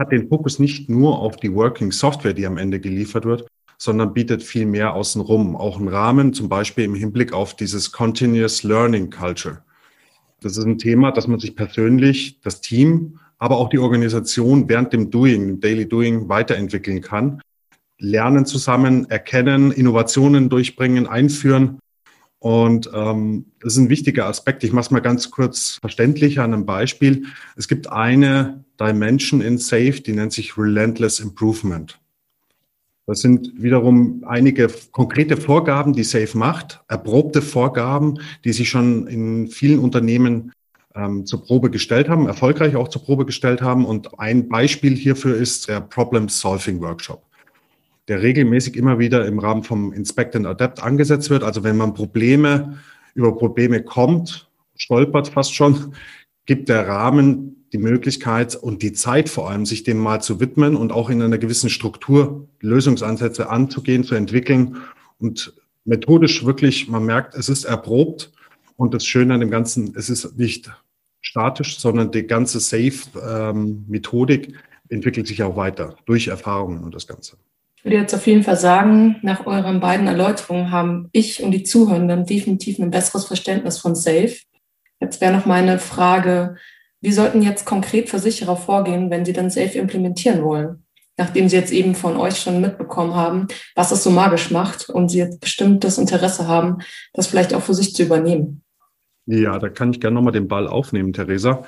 hat 0.00 0.10
den 0.10 0.28
Fokus 0.28 0.58
nicht 0.58 0.88
nur 0.88 1.18
auf 1.20 1.36
die 1.36 1.54
Working 1.54 1.92
Software, 1.92 2.32
die 2.32 2.46
am 2.46 2.56
Ende 2.56 2.80
geliefert 2.80 3.26
wird, 3.26 3.46
sondern 3.76 4.14
bietet 4.14 4.42
viel 4.42 4.64
mehr 4.64 4.94
außenrum, 4.94 5.54
auch 5.54 5.78
einen 5.78 5.88
Rahmen, 5.88 6.32
zum 6.32 6.48
Beispiel 6.48 6.84
im 6.84 6.94
Hinblick 6.94 7.34
auf 7.34 7.54
dieses 7.54 7.92
Continuous 7.92 8.62
Learning 8.62 9.10
Culture. 9.10 9.62
Das 10.40 10.56
ist 10.56 10.64
ein 10.64 10.78
Thema, 10.78 11.12
dass 11.12 11.28
man 11.28 11.38
sich 11.38 11.54
persönlich, 11.54 12.40
das 12.40 12.62
Team, 12.62 13.20
aber 13.38 13.58
auch 13.58 13.68
die 13.68 13.78
Organisation 13.78 14.68
während 14.70 14.94
dem 14.94 15.10
Doing, 15.10 15.46
dem 15.46 15.60
Daily 15.60 15.86
Doing 15.86 16.30
weiterentwickeln 16.30 17.02
kann. 17.02 17.42
Lernen 17.98 18.46
zusammen, 18.46 19.08
erkennen, 19.10 19.70
Innovationen 19.70 20.48
durchbringen, 20.48 21.06
einführen. 21.06 21.78
Und 22.40 22.90
ähm, 22.94 23.46
das 23.60 23.74
ist 23.74 23.78
ein 23.78 23.90
wichtiger 23.90 24.26
Aspekt. 24.26 24.64
Ich 24.64 24.72
mache 24.72 24.86
es 24.86 24.90
mal 24.90 25.00
ganz 25.00 25.30
kurz 25.30 25.78
verständlich 25.80 26.40
an 26.40 26.54
einem 26.54 26.66
Beispiel. 26.66 27.26
Es 27.54 27.68
gibt 27.68 27.92
eine 27.92 28.64
Dimension 28.80 29.42
in 29.42 29.58
Safe, 29.58 30.00
die 30.00 30.12
nennt 30.12 30.32
sich 30.32 30.56
Relentless 30.56 31.20
Improvement. 31.20 32.00
Das 33.06 33.20
sind 33.20 33.52
wiederum 33.56 34.24
einige 34.26 34.68
konkrete 34.92 35.36
Vorgaben, 35.36 35.92
die 35.92 36.04
Safe 36.04 36.38
macht, 36.38 36.80
erprobte 36.88 37.42
Vorgaben, 37.42 38.20
die 38.44 38.52
sich 38.52 38.70
schon 38.70 39.06
in 39.06 39.48
vielen 39.48 39.78
Unternehmen 39.78 40.52
ähm, 40.94 41.26
zur 41.26 41.44
Probe 41.44 41.70
gestellt 41.70 42.08
haben, 42.08 42.26
erfolgreich 42.26 42.76
auch 42.76 42.88
zur 42.88 43.02
Probe 43.02 43.26
gestellt 43.26 43.62
haben. 43.62 43.84
Und 43.84 44.18
ein 44.18 44.48
Beispiel 44.48 44.94
hierfür 44.94 45.36
ist 45.36 45.68
der 45.68 45.80
Problem 45.80 46.28
Solving 46.28 46.80
Workshop, 46.80 47.22
der 48.10 48.22
regelmäßig 48.22 48.76
immer 48.76 48.98
wieder 48.98 49.24
im 49.24 49.38
Rahmen 49.38 49.62
vom 49.62 49.92
Inspect 49.92 50.34
and 50.34 50.44
Adapt 50.44 50.82
angesetzt 50.82 51.30
wird. 51.30 51.44
Also 51.44 51.62
wenn 51.62 51.76
man 51.76 51.94
Probleme 51.94 52.78
über 53.14 53.36
Probleme 53.36 53.84
kommt, 53.84 54.50
stolpert 54.74 55.28
fast 55.28 55.54
schon, 55.54 55.94
gibt 56.44 56.68
der 56.68 56.88
Rahmen 56.88 57.66
die 57.72 57.78
Möglichkeit 57.78 58.56
und 58.56 58.82
die 58.82 58.92
Zeit 58.92 59.28
vor 59.28 59.48
allem, 59.48 59.64
sich 59.64 59.84
dem 59.84 59.98
mal 59.98 60.20
zu 60.20 60.40
widmen 60.40 60.74
und 60.74 60.90
auch 60.90 61.08
in 61.08 61.22
einer 61.22 61.38
gewissen 61.38 61.70
Struktur 61.70 62.48
Lösungsansätze 62.60 63.48
anzugehen, 63.48 64.02
zu 64.02 64.16
entwickeln 64.16 64.78
und 65.18 65.54
methodisch 65.84 66.44
wirklich, 66.44 66.88
man 66.88 67.04
merkt, 67.04 67.36
es 67.36 67.48
ist 67.48 67.64
erprobt 67.64 68.32
und 68.74 68.92
das 68.92 69.06
Schöne 69.06 69.34
an 69.34 69.40
dem 69.40 69.52
Ganzen, 69.52 69.94
es 69.96 70.10
ist 70.10 70.36
nicht 70.36 70.68
statisch, 71.20 71.78
sondern 71.78 72.10
die 72.10 72.26
ganze 72.26 72.58
Safe-Methodik 72.58 74.48
ähm, 74.48 74.54
entwickelt 74.88 75.28
sich 75.28 75.44
auch 75.44 75.54
weiter 75.54 75.94
durch 76.06 76.26
Erfahrungen 76.26 76.82
und 76.82 76.92
das 76.92 77.06
Ganze. 77.06 77.36
Ich 77.80 77.84
würde 77.84 77.96
jetzt 77.96 78.14
auf 78.14 78.26
jeden 78.26 78.42
Fall 78.42 78.58
sagen, 78.58 79.16
nach 79.22 79.46
euren 79.46 79.80
beiden 79.80 80.06
Erläuterungen 80.06 80.70
haben 80.70 81.08
ich 81.12 81.42
und 81.42 81.50
die 81.50 81.62
Zuhörenden 81.62 82.26
definitiv 82.26 82.78
ein 82.78 82.90
besseres 82.90 83.24
Verständnis 83.24 83.78
von 83.78 83.94
Safe. 83.94 84.36
Jetzt 85.00 85.22
wäre 85.22 85.32
noch 85.32 85.46
meine 85.46 85.78
Frage, 85.78 86.56
wie 87.00 87.10
sollten 87.10 87.40
jetzt 87.40 87.64
konkret 87.64 88.10
Versicherer 88.10 88.58
vorgehen, 88.58 89.08
wenn 89.08 89.24
sie 89.24 89.32
dann 89.32 89.48
Safe 89.48 89.78
implementieren 89.78 90.44
wollen? 90.44 90.84
Nachdem 91.16 91.48
sie 91.48 91.56
jetzt 91.56 91.72
eben 91.72 91.94
von 91.94 92.18
euch 92.18 92.36
schon 92.36 92.60
mitbekommen 92.60 93.14
haben, 93.14 93.48
was 93.74 93.92
es 93.92 94.04
so 94.04 94.10
magisch 94.10 94.50
macht 94.50 94.90
und 94.90 95.08
sie 95.08 95.20
jetzt 95.20 95.40
bestimmt 95.40 95.82
das 95.82 95.96
Interesse 95.96 96.46
haben, 96.46 96.80
das 97.14 97.28
vielleicht 97.28 97.54
auch 97.54 97.62
für 97.62 97.72
sich 97.72 97.94
zu 97.94 98.02
übernehmen. 98.02 98.62
Ja, 99.24 99.58
da 99.58 99.70
kann 99.70 99.90
ich 99.90 100.00
gerne 100.00 100.16
nochmal 100.16 100.34
den 100.34 100.48
Ball 100.48 100.68
aufnehmen, 100.68 101.14
Theresa. 101.14 101.62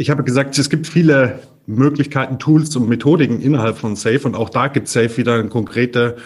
Ich 0.00 0.08
habe 0.08 0.24
gesagt, 0.24 0.56
es 0.56 0.70
gibt 0.70 0.86
viele 0.86 1.40
Möglichkeiten, 1.66 2.38
Tools 2.38 2.74
und 2.74 2.88
Methodiken 2.88 3.42
innerhalb 3.42 3.76
von 3.76 3.96
Safe 3.96 4.22
und 4.24 4.34
auch 4.34 4.48
da 4.48 4.68
gibt 4.68 4.88
Safe 4.88 5.14
wieder 5.18 5.34
eine 5.34 5.50
konkrete 5.50 6.16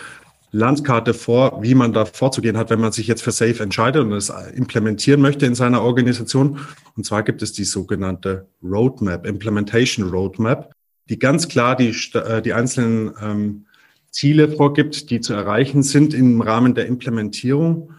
Landkarte 0.52 1.12
vor, 1.12 1.60
wie 1.60 1.74
man 1.74 1.92
da 1.92 2.04
vorzugehen 2.04 2.56
hat, 2.56 2.70
wenn 2.70 2.80
man 2.80 2.92
sich 2.92 3.08
jetzt 3.08 3.24
für 3.24 3.32
Safe 3.32 3.60
entscheidet 3.60 4.04
und 4.04 4.12
es 4.12 4.32
implementieren 4.54 5.20
möchte 5.20 5.44
in 5.46 5.56
seiner 5.56 5.82
Organisation. 5.82 6.60
Und 6.96 7.04
zwar 7.04 7.24
gibt 7.24 7.42
es 7.42 7.52
die 7.52 7.64
sogenannte 7.64 8.46
Roadmap, 8.62 9.26
Implementation 9.26 10.08
Roadmap, 10.08 10.72
die 11.10 11.18
ganz 11.18 11.48
klar 11.48 11.74
die, 11.74 11.92
äh, 12.14 12.42
die 12.42 12.52
einzelnen 12.52 13.12
ähm, 13.20 13.66
Ziele 14.12 14.52
vorgibt, 14.52 15.10
die 15.10 15.18
zu 15.20 15.34
erreichen 15.34 15.82
sind 15.82 16.14
im 16.14 16.40
Rahmen 16.42 16.76
der 16.76 16.86
Implementierung 16.86 17.90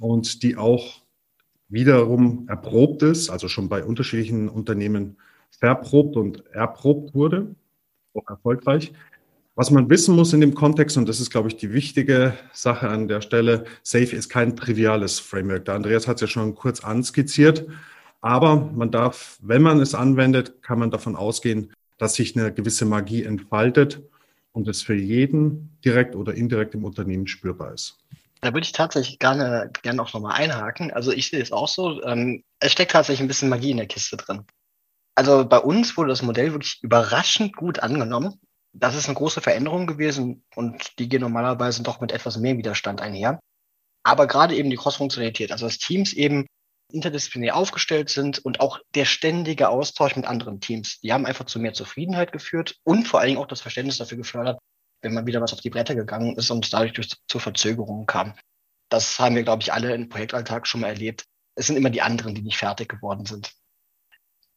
und 0.00 0.42
die 0.42 0.56
auch 0.56 1.01
wiederum 1.72 2.46
erprobt 2.48 3.02
ist, 3.02 3.30
also 3.30 3.48
schon 3.48 3.68
bei 3.68 3.82
unterschiedlichen 3.82 4.48
Unternehmen 4.48 5.16
verprobt 5.50 6.16
und 6.16 6.46
erprobt 6.52 7.14
wurde, 7.14 7.54
auch 8.14 8.28
erfolgreich. 8.28 8.92
Was 9.54 9.70
man 9.70 9.90
wissen 9.90 10.16
muss 10.16 10.32
in 10.32 10.40
dem 10.40 10.54
Kontext, 10.54 10.96
und 10.96 11.08
das 11.08 11.20
ist, 11.20 11.30
glaube 11.30 11.48
ich, 11.48 11.56
die 11.56 11.72
wichtige 11.72 12.34
Sache 12.52 12.88
an 12.88 13.06
der 13.06 13.20
Stelle, 13.20 13.64
Safe 13.82 14.16
ist 14.16 14.28
kein 14.28 14.56
triviales 14.56 15.18
Framework. 15.18 15.66
Der 15.66 15.74
Andreas 15.74 16.08
hat 16.08 16.16
es 16.16 16.20
ja 16.22 16.26
schon 16.26 16.54
kurz 16.54 16.82
anskizziert. 16.82 17.66
Aber 18.22 18.56
man 18.56 18.90
darf, 18.90 19.38
wenn 19.42 19.62
man 19.62 19.80
es 19.80 19.94
anwendet, 19.94 20.62
kann 20.62 20.78
man 20.78 20.90
davon 20.90 21.16
ausgehen, 21.16 21.72
dass 21.98 22.14
sich 22.14 22.36
eine 22.36 22.52
gewisse 22.52 22.86
Magie 22.86 23.24
entfaltet 23.24 24.00
und 24.52 24.68
es 24.68 24.82
für 24.82 24.94
jeden 24.94 25.70
direkt 25.84 26.16
oder 26.16 26.34
indirekt 26.34 26.74
im 26.74 26.84
Unternehmen 26.84 27.26
spürbar 27.26 27.74
ist. 27.74 28.01
Da 28.42 28.52
würde 28.52 28.66
ich 28.66 28.72
tatsächlich 28.72 29.18
gerne, 29.18 29.70
gerne 29.82 30.02
auch 30.02 30.12
nochmal 30.12 30.34
einhaken. 30.34 30.92
Also 30.92 31.12
ich 31.12 31.30
sehe 31.30 31.40
es 31.40 31.52
auch 31.52 31.68
so. 31.68 32.02
Ähm, 32.02 32.44
es 32.58 32.72
steckt 32.72 32.92
tatsächlich 32.92 33.22
ein 33.22 33.28
bisschen 33.28 33.48
Magie 33.48 33.70
in 33.70 33.78
der 33.78 33.86
Kiste 33.86 34.16
drin. 34.18 34.44
Also 35.14 35.46
bei 35.46 35.58
uns 35.58 35.96
wurde 35.96 36.10
das 36.10 36.22
Modell 36.22 36.52
wirklich 36.52 36.82
überraschend 36.82 37.56
gut 37.56 37.80
angenommen 37.80 38.38
das 38.72 38.94
ist 38.94 39.06
eine 39.06 39.14
große 39.14 39.40
Veränderung 39.40 39.86
gewesen 39.86 40.44
und 40.54 40.98
die 40.98 41.08
gehen 41.08 41.20
normalerweise 41.20 41.82
doch 41.82 42.00
mit 42.00 42.12
etwas 42.12 42.38
mehr 42.38 42.56
Widerstand 42.56 43.00
einher. 43.00 43.38
Aber 44.02 44.26
gerade 44.26 44.56
eben 44.56 44.70
die 44.70 44.76
Cross-Funktionalität, 44.76 45.52
also 45.52 45.66
dass 45.66 45.78
Teams 45.78 46.12
eben 46.12 46.46
interdisziplinär 46.90 47.56
aufgestellt 47.56 48.10
sind 48.10 48.38
und 48.38 48.60
auch 48.60 48.80
der 48.94 49.04
ständige 49.04 49.68
Austausch 49.68 50.16
mit 50.16 50.26
anderen 50.26 50.60
Teams, 50.60 51.00
die 51.00 51.12
haben 51.12 51.26
einfach 51.26 51.46
zu 51.46 51.58
mehr 51.60 51.72
Zufriedenheit 51.72 52.32
geführt 52.32 52.76
und 52.84 53.06
vor 53.06 53.20
allen 53.20 53.28
Dingen 53.28 53.40
auch 53.40 53.46
das 53.46 53.60
Verständnis 53.60 53.98
dafür 53.98 54.18
gefördert, 54.18 54.58
wenn 55.02 55.14
man 55.14 55.26
wieder 55.26 55.40
was 55.40 55.52
auf 55.52 55.60
die 55.60 55.70
Bretter 55.70 55.94
gegangen 55.94 56.36
ist 56.36 56.50
und 56.50 56.72
dadurch 56.72 56.92
durch, 56.92 57.14
zu 57.28 57.38
Verzögerungen 57.38 58.06
kam. 58.06 58.34
Das 58.88 59.18
haben 59.18 59.34
wir, 59.34 59.42
glaube 59.42 59.62
ich, 59.62 59.72
alle 59.72 59.94
im 59.94 60.08
Projektalltag 60.08 60.66
schon 60.66 60.82
mal 60.82 60.88
erlebt. 60.88 61.24
Es 61.54 61.66
sind 61.66 61.76
immer 61.76 61.90
die 61.90 62.02
anderen, 62.02 62.34
die 62.34 62.42
nicht 62.42 62.56
fertig 62.56 62.88
geworden 62.88 63.26
sind. 63.26 63.52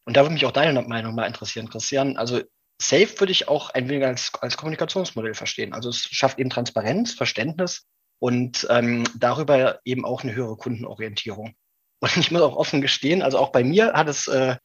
Und 0.06 0.16
da 0.16 0.22
würde 0.22 0.34
mich 0.34 0.46
auch 0.46 0.52
deine 0.52 0.82
Meinung 0.84 1.16
mal 1.16 1.26
interessieren, 1.26 1.70
Christian. 1.70 2.18
Also 2.18 2.42
Safe 2.82 3.20
würde 3.20 3.32
ich 3.32 3.48
auch 3.48 3.70
ein 3.72 3.90
wenig 3.90 4.06
als, 4.06 4.34
als 4.36 4.58
Kommunikationsmodell 4.58 5.34
verstehen. 5.34 5.74
Also 5.74 5.90
es 5.90 6.02
schafft 6.02 6.40
eben 6.40 6.50
Transparenz, 6.50 7.14
Verständnis 7.14 7.88
und 8.20 8.68
ähm, 8.70 9.06
darüber 9.18 9.80
eben 9.84 10.06
auch 10.06 10.24
eine 10.24 10.36
höhere 10.36 10.58
Kundenorientierung. 10.58 11.56
Und 12.02 12.18
ich 12.18 12.30
muss 12.30 12.42
auch 12.42 12.56
offen 12.56 12.82
gestehen, 12.82 13.22
also 13.22 13.40
auch 13.40 13.52
bei 13.52 13.64
mir 13.64 13.94
hat 13.94 14.10
es 14.10 14.28
äh, 14.28 14.58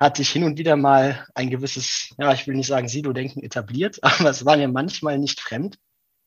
hat 0.00 0.16
sich 0.16 0.30
hin 0.30 0.44
und 0.44 0.58
wieder 0.58 0.76
mal 0.76 1.26
ein 1.34 1.50
gewisses, 1.50 2.14
ja, 2.18 2.32
ich 2.32 2.46
will 2.46 2.56
nicht 2.56 2.66
sagen 2.66 2.88
Silo-Denken 2.88 3.42
etabliert, 3.42 3.98
aber 4.02 4.30
es 4.30 4.44
war 4.44 4.56
mir 4.56 4.68
manchmal 4.68 5.18
nicht 5.18 5.40
fremd. 5.40 5.78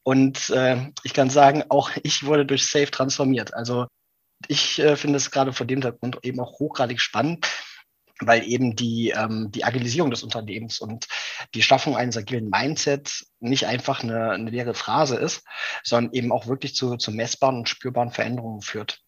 Und 0.04 0.50
äh, 0.50 0.92
ich 1.04 1.14
kann 1.14 1.30
sagen, 1.30 1.64
auch 1.70 1.92
ich 2.04 2.26
wurde 2.26 2.46
durch 2.46 2.68
Safe 2.68 2.92
transformiert. 2.92 3.54
Also 3.54 3.88
ich 4.48 4.80
äh, 4.80 4.96
finde 4.96 5.18
es 5.18 5.32
gerade 5.32 5.54
vor 5.54 5.66
dem 5.66 5.78
Hintergrund 5.78 6.20
eben 6.24 6.40
auch 6.42 6.60
hochgradig 6.60 7.00
spannend, 7.00 7.48
weil 8.20 8.46
eben 8.46 8.76
die, 8.76 9.12
ähm, 9.12 9.50
die 9.52 9.64
Agilisierung 9.64 10.12
des 10.12 10.24
Unternehmens 10.24 10.80
und 10.80 11.08
die 11.56 11.64
Schaffung 11.64 11.96
eines 11.96 12.18
agilen 12.18 12.50
Mindsets 12.50 13.32
nicht 13.40 13.66
einfach 13.66 14.04
eine, 14.04 14.32
eine 14.32 14.50
leere 14.50 14.74
Phrase 14.74 15.16
ist, 15.16 15.46
sondern 15.84 16.14
eben 16.14 16.34
auch 16.34 16.48
wirklich 16.48 16.76
zu, 16.76 16.98
zu 16.98 17.12
messbaren 17.12 17.60
und 17.60 17.70
spürbaren 17.70 18.12
Veränderungen 18.12 18.62
führt. 18.62 19.00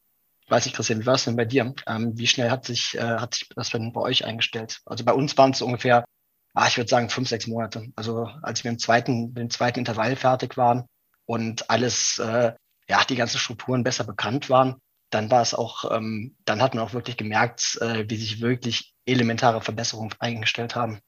Weiß 0.48 0.66
ich, 0.68 0.74
Christian, 0.74 1.02
wie 1.02 1.06
war 1.06 1.16
es 1.16 1.26
denn 1.26 1.36
bei 1.36 1.46
dir? 1.46 1.74
Ähm, 1.88 2.18
wie 2.18 2.28
schnell 2.28 2.52
hat 2.52 2.66
sich, 2.66 2.96
äh, 2.96 3.02
hat 3.02 3.34
sich 3.36 3.50
das 3.56 3.72
denn 3.72 3.94
bei 3.94 4.02
euch 4.02 4.26
eingestellt? 4.26 4.82
Also 4.86 5.04
bei 5.04 5.14
uns 5.14 5.38
waren 5.38 5.52
es 5.52 5.62
ungefähr, 5.62 6.06
ah, 6.54 6.68
ich 6.68 6.78
würde 6.78 6.90
sagen, 6.90 7.10
fünf, 7.10 7.30
sechs 7.30 7.48
Monate. 7.48 7.88
Also 7.96 8.30
als 8.42 8.64
wir 8.64 8.72
im 8.72 8.78
zweiten, 8.78 9.36
im 9.36 9.50
zweiten 9.50 9.80
Intervall 9.80 10.16
fertig 10.16 10.56
waren 10.56 10.86
und 11.26 11.70
alles, 11.70 12.20
äh, 12.20 12.54
ja, 12.88 13.04
die 13.10 13.16
ganzen 13.16 13.40
Strukturen 13.40 13.84
besser 13.84 14.04
bekannt 14.04 14.50
waren, 14.50 14.76
dann 15.10 15.32
war 15.32 15.42
es 15.42 15.54
auch, 15.54 15.92
ähm, 15.92 16.36
dann 16.46 16.62
hat 16.62 16.76
man 16.76 16.84
auch 16.84 16.94
wirklich 16.94 17.18
gemerkt, 17.18 17.80
äh, 17.82 18.06
wie 18.08 18.18
sich 18.18 18.42
wirklich 18.42 18.94
elementare 19.06 19.62
Verbesserungen 19.62 20.14
eingestellt 20.20 20.76
haben. 20.76 21.00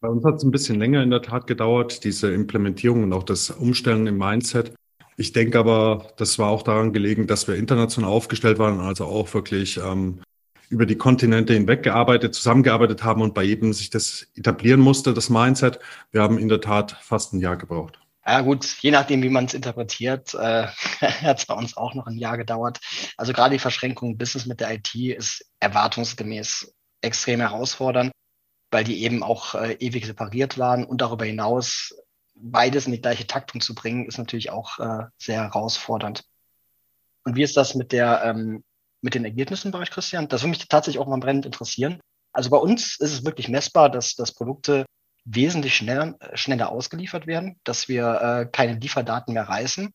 Bei 0.00 0.08
uns 0.08 0.24
hat 0.24 0.34
es 0.36 0.44
ein 0.44 0.50
bisschen 0.52 0.78
länger 0.78 1.02
in 1.02 1.10
der 1.10 1.22
Tat 1.22 1.46
gedauert, 1.46 2.04
diese 2.04 2.32
Implementierung 2.32 3.02
und 3.02 3.12
auch 3.12 3.24
das 3.24 3.50
Umstellen 3.50 4.06
im 4.06 4.16
Mindset. 4.16 4.74
Ich 5.20 5.32
denke 5.32 5.58
aber, 5.58 6.12
das 6.16 6.38
war 6.38 6.48
auch 6.48 6.62
daran 6.62 6.92
gelegen, 6.92 7.26
dass 7.26 7.48
wir 7.48 7.56
international 7.56 8.08
aufgestellt 8.08 8.60
waren, 8.60 8.78
also 8.78 9.04
auch 9.04 9.34
wirklich 9.34 9.76
ähm, 9.76 10.22
über 10.68 10.86
die 10.86 10.94
Kontinente 10.94 11.54
hinweg 11.54 11.82
gearbeitet, 11.82 12.36
zusammengearbeitet 12.36 13.02
haben 13.02 13.20
und 13.22 13.34
bei 13.34 13.42
jedem 13.42 13.72
sich 13.72 13.90
das 13.90 14.28
etablieren 14.36 14.78
musste, 14.78 15.14
das 15.14 15.28
Mindset. 15.28 15.80
Wir 16.12 16.22
haben 16.22 16.38
in 16.38 16.48
der 16.48 16.60
Tat 16.60 16.92
fast 17.02 17.32
ein 17.32 17.40
Jahr 17.40 17.56
gebraucht. 17.56 17.98
Ja 18.24 18.42
gut, 18.42 18.64
je 18.80 18.92
nachdem, 18.92 19.20
wie 19.24 19.28
man 19.28 19.46
es 19.46 19.54
interpretiert, 19.54 20.34
äh, 20.34 20.66
hat 21.00 21.38
es 21.38 21.46
bei 21.46 21.54
uns 21.54 21.76
auch 21.76 21.94
noch 21.94 22.06
ein 22.06 22.18
Jahr 22.18 22.36
gedauert. 22.36 22.78
Also 23.16 23.32
gerade 23.32 23.56
die 23.56 23.58
Verschränkung 23.58 24.18
Business 24.18 24.46
mit 24.46 24.60
der 24.60 24.72
IT 24.72 24.94
ist 24.94 25.44
erwartungsgemäß 25.58 26.72
extrem 27.00 27.40
herausfordernd, 27.40 28.12
weil 28.70 28.84
die 28.84 29.02
eben 29.02 29.24
auch 29.24 29.56
äh, 29.56 29.72
ewig 29.80 30.06
separiert 30.06 30.58
waren 30.58 30.84
und 30.84 31.00
darüber 31.00 31.24
hinaus 31.24 31.92
beides 32.40 32.86
in 32.86 32.92
die 32.92 33.00
gleiche 33.00 33.26
Taktung 33.26 33.60
zu 33.60 33.74
bringen, 33.74 34.06
ist 34.06 34.18
natürlich 34.18 34.50
auch 34.50 34.78
äh, 34.78 35.04
sehr 35.18 35.42
herausfordernd. 35.42 36.24
Und 37.24 37.36
wie 37.36 37.42
ist 37.42 37.56
das 37.56 37.74
mit 37.74 37.92
der 37.92 38.22
ähm, 38.24 38.64
mit 39.00 39.14
den 39.14 39.24
Ergebnissen 39.24 39.70
bei 39.70 39.78
euch, 39.78 39.90
Christian? 39.90 40.28
Das 40.28 40.42
würde 40.42 40.50
mich 40.50 40.68
tatsächlich 40.68 41.00
auch 41.00 41.06
mal 41.06 41.18
brennend 41.18 41.46
interessieren. 41.46 42.00
Also 42.32 42.50
bei 42.50 42.56
uns 42.56 42.98
ist 42.98 43.12
es 43.12 43.24
wirklich 43.24 43.48
messbar, 43.48 43.90
dass, 43.90 44.14
dass 44.14 44.34
Produkte 44.34 44.86
wesentlich 45.24 45.76
schneller, 45.76 46.16
schneller 46.34 46.70
ausgeliefert 46.70 47.26
werden, 47.26 47.58
dass 47.64 47.88
wir 47.88 48.20
äh, 48.20 48.46
keine 48.50 48.78
Lieferdaten 48.78 49.34
mehr 49.34 49.48
reißen. 49.48 49.90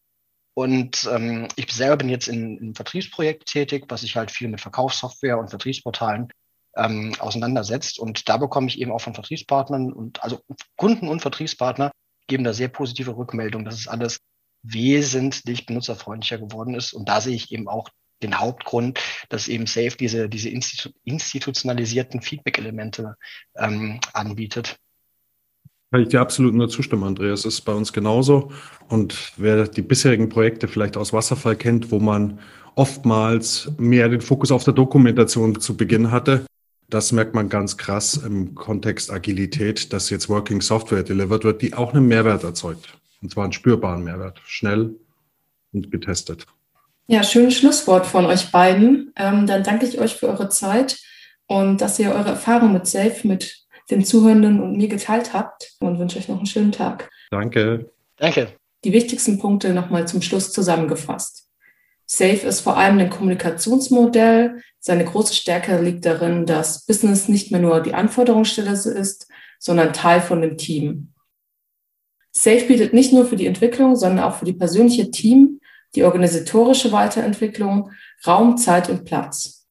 Und 0.56 1.10
ähm, 1.12 1.48
ich 1.56 1.72
selber 1.72 1.98
bin 1.98 2.10
jetzt 2.10 2.28
in, 2.28 2.58
in 2.58 2.64
einem 2.64 2.76
Vertriebsprojekt 2.76 3.48
tätig, 3.48 3.86
was 3.90 4.02
sich 4.02 4.16
halt 4.16 4.30
viel 4.30 4.48
mit 4.48 4.62
Verkaufssoftware 4.62 5.40
und 5.40 5.50
Vertriebsportalen 5.50 6.30
ähm, 6.76 7.16
auseinandersetzt. 7.20 7.98
Und 7.98 8.30
da 8.30 8.38
bekomme 8.38 8.68
ich 8.68 8.80
eben 8.80 8.92
auch 8.92 9.02
von 9.02 9.16
Vertriebspartnern 9.16 9.92
und 9.92 10.24
also 10.24 10.42
Kunden 10.76 11.08
und 11.08 11.22
Vertriebspartner 11.22 11.92
geben 12.28 12.44
da 12.44 12.54
sehr 12.54 12.68
positive 12.68 13.16
Rückmeldungen, 13.16 13.66
dass 13.66 13.80
es 13.80 13.88
alles 13.88 14.20
wesentlich 14.64 15.66
benutzerfreundlicher 15.66 16.38
geworden 16.38 16.74
ist. 16.74 16.94
Und 16.94 17.10
da 17.10 17.22
sehe 17.22 17.36
ich 17.36 17.52
eben 17.52 17.68
auch 17.68 17.90
den 18.22 18.40
Hauptgrund, 18.40 19.00
dass 19.30 19.48
eben 19.48 19.68
Safe 19.68 19.96
diese, 20.00 20.30
diese 20.30 20.50
institu 20.50 20.90
institutionalisierten 21.04 22.22
Feedback-Elemente 22.22 23.16
ähm, 23.58 24.00
anbietet. 24.14 24.78
Kann 25.92 26.02
ich 26.02 26.08
dir 26.08 26.22
absolut 26.22 26.56
nur 26.56 26.70
zustimmen, 26.70 27.04
Andreas. 27.04 27.42
Es 27.42 27.56
ist 27.56 27.62
bei 27.62 27.74
uns 27.74 27.94
genauso. 27.94 28.52
Und 28.88 29.34
wer 29.38 29.68
die 29.68 29.84
bisherigen 29.84 30.30
Projekte 30.30 30.68
vielleicht 30.68 30.98
aus 30.98 31.14
Wasserfall 31.14 31.56
kennt, 31.56 31.92
wo 31.92 32.00
man 32.00 32.40
oftmals 32.76 33.72
mehr 33.78 34.10
den 34.10 34.22
Fokus 34.22 34.52
auf 34.52 34.64
der 34.64 34.74
Dokumentation 34.74 35.60
zu 35.60 35.78
Beginn 35.78 36.10
hatte, 36.10 36.46
das 36.90 37.12
merkt 37.12 37.34
man 37.34 37.50
ganz 37.50 37.78
krass 37.78 38.16
im 38.16 38.56
Kontext 38.56 39.12
Agilität, 39.12 39.94
dass 39.94 40.10
jetzt 40.10 40.30
Working 40.30 40.62
Software 40.62 41.04
delivered 41.04 41.44
wird, 41.44 41.62
die 41.62 41.74
auch 41.74 41.94
einen 41.94 42.08
Mehrwert 42.08 42.44
erzeugt. 42.44 42.98
Und 43.22 43.32
zwar 43.32 43.46
einen 43.46 43.54
spürbaren 43.54 44.04
Mehrwert. 44.04 44.42
Schnell 44.46 44.96
und 45.72 45.92
getestet. 45.92 46.46
Ja, 47.08 47.24
schönes 47.24 47.56
Schlusswort 47.56 48.06
von 48.06 48.26
euch 48.26 48.52
beiden. 48.52 49.12
Ähm, 49.16 49.48
dann 49.48 49.64
danke 49.64 49.86
ich 49.86 50.00
euch 50.00 50.16
für 50.16 50.28
eure 50.28 50.50
Zeit 50.50 51.00
und 51.48 51.82
dass 51.82 52.00
ihr 52.00 52.12
eure 52.12 52.30
Erfahrung 52.30 52.74
mit 52.74 52.88
Safe 52.88 53.28
mit 53.28 53.66
den 53.92 54.06
Zuhörenden 54.06 54.62
und 54.62 54.78
mir 54.78 54.88
geteilt 54.88 55.34
habt 55.34 55.74
und 55.80 56.00
wünsche 56.00 56.18
euch 56.18 56.30
noch 56.30 56.38
einen 56.38 56.46
schönen 56.46 56.72
Tag. 56.72 57.10
Danke. 57.32 57.92
Danke. 58.18 58.48
Die 58.84 58.94
wichtigsten 58.94 59.40
Punkte 59.40 59.74
nochmal 59.74 60.08
zum 60.08 60.22
Schluss 60.22 60.52
zusammengefasst. 60.52 61.50
Safe 62.16 62.46
ist 62.46 62.60
vor 62.60 62.78
allem 62.78 63.00
ein 63.00 63.10
Kommunikationsmodell. 63.10 64.62
Seine 64.80 65.04
große 65.04 65.34
Stärke 65.34 65.82
liegt 65.82 66.06
darin, 66.06 66.46
dass 66.46 66.86
Business 66.86 67.28
nicht 67.28 67.50
mehr 67.50 67.60
nur 67.60 67.82
die 67.82 67.96
Anforderungsstelle 67.96 68.74
ist, 68.74 69.28
sondern 69.58 69.94
Teil 69.94 70.22
von 70.22 70.40
dem 70.40 70.56
Team. 70.60 71.12
Safe 72.32 72.66
bietet 72.66 72.94
nicht 72.94 73.14
nur 73.14 73.26
für 73.26 73.36
die 73.36 73.48
Entwicklung, 73.48 73.96
sondern 73.96 74.26
auch 74.26 74.36
für 74.36 74.46
die 74.46 74.54
persönliche 74.54 75.10
Team 75.10 75.60
die 75.96 76.04
organisatorische 76.04 76.92
Weiterentwicklung, 76.92 77.90
Raum, 78.28 78.58
Zeit 78.58 78.90
und 78.90 79.06
Platz. 79.06 79.66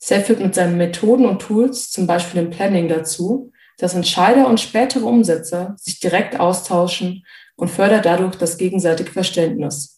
Self 0.00 0.26
führt 0.26 0.40
mit 0.40 0.56
seinen 0.56 0.76
Methoden 0.76 1.26
und 1.26 1.42
Tools, 1.42 1.92
zum 1.92 2.08
Beispiel 2.08 2.42
im 2.42 2.50
Planning 2.50 2.88
dazu, 2.88 3.52
dass 3.78 3.94
Entscheider 3.94 4.48
und 4.48 4.58
spätere 4.58 5.04
Umsetzer 5.04 5.76
sich 5.78 6.00
direkt 6.00 6.40
austauschen 6.40 7.24
und 7.54 7.70
fördert 7.70 8.04
dadurch 8.04 8.34
das 8.34 8.56
gegenseitige 8.56 9.12
Verständnis. 9.12 9.93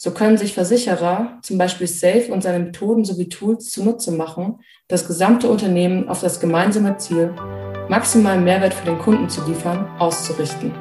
So 0.00 0.12
können 0.12 0.38
sich 0.38 0.54
Versicherer, 0.54 1.40
zum 1.42 1.58
Beispiel 1.58 1.88
Safe 1.88 2.32
und 2.32 2.40
seine 2.40 2.64
Methoden 2.64 3.04
sowie 3.04 3.28
Tools 3.28 3.68
zunutze 3.68 4.12
machen, 4.12 4.60
das 4.86 5.08
gesamte 5.08 5.50
Unternehmen 5.50 6.08
auf 6.08 6.20
das 6.20 6.38
gemeinsame 6.38 6.98
Ziel, 6.98 7.34
maximalen 7.88 8.44
Mehrwert 8.44 8.74
für 8.74 8.86
den 8.86 8.98
Kunden 9.00 9.28
zu 9.28 9.44
liefern, 9.44 9.90
auszurichten. 9.98 10.72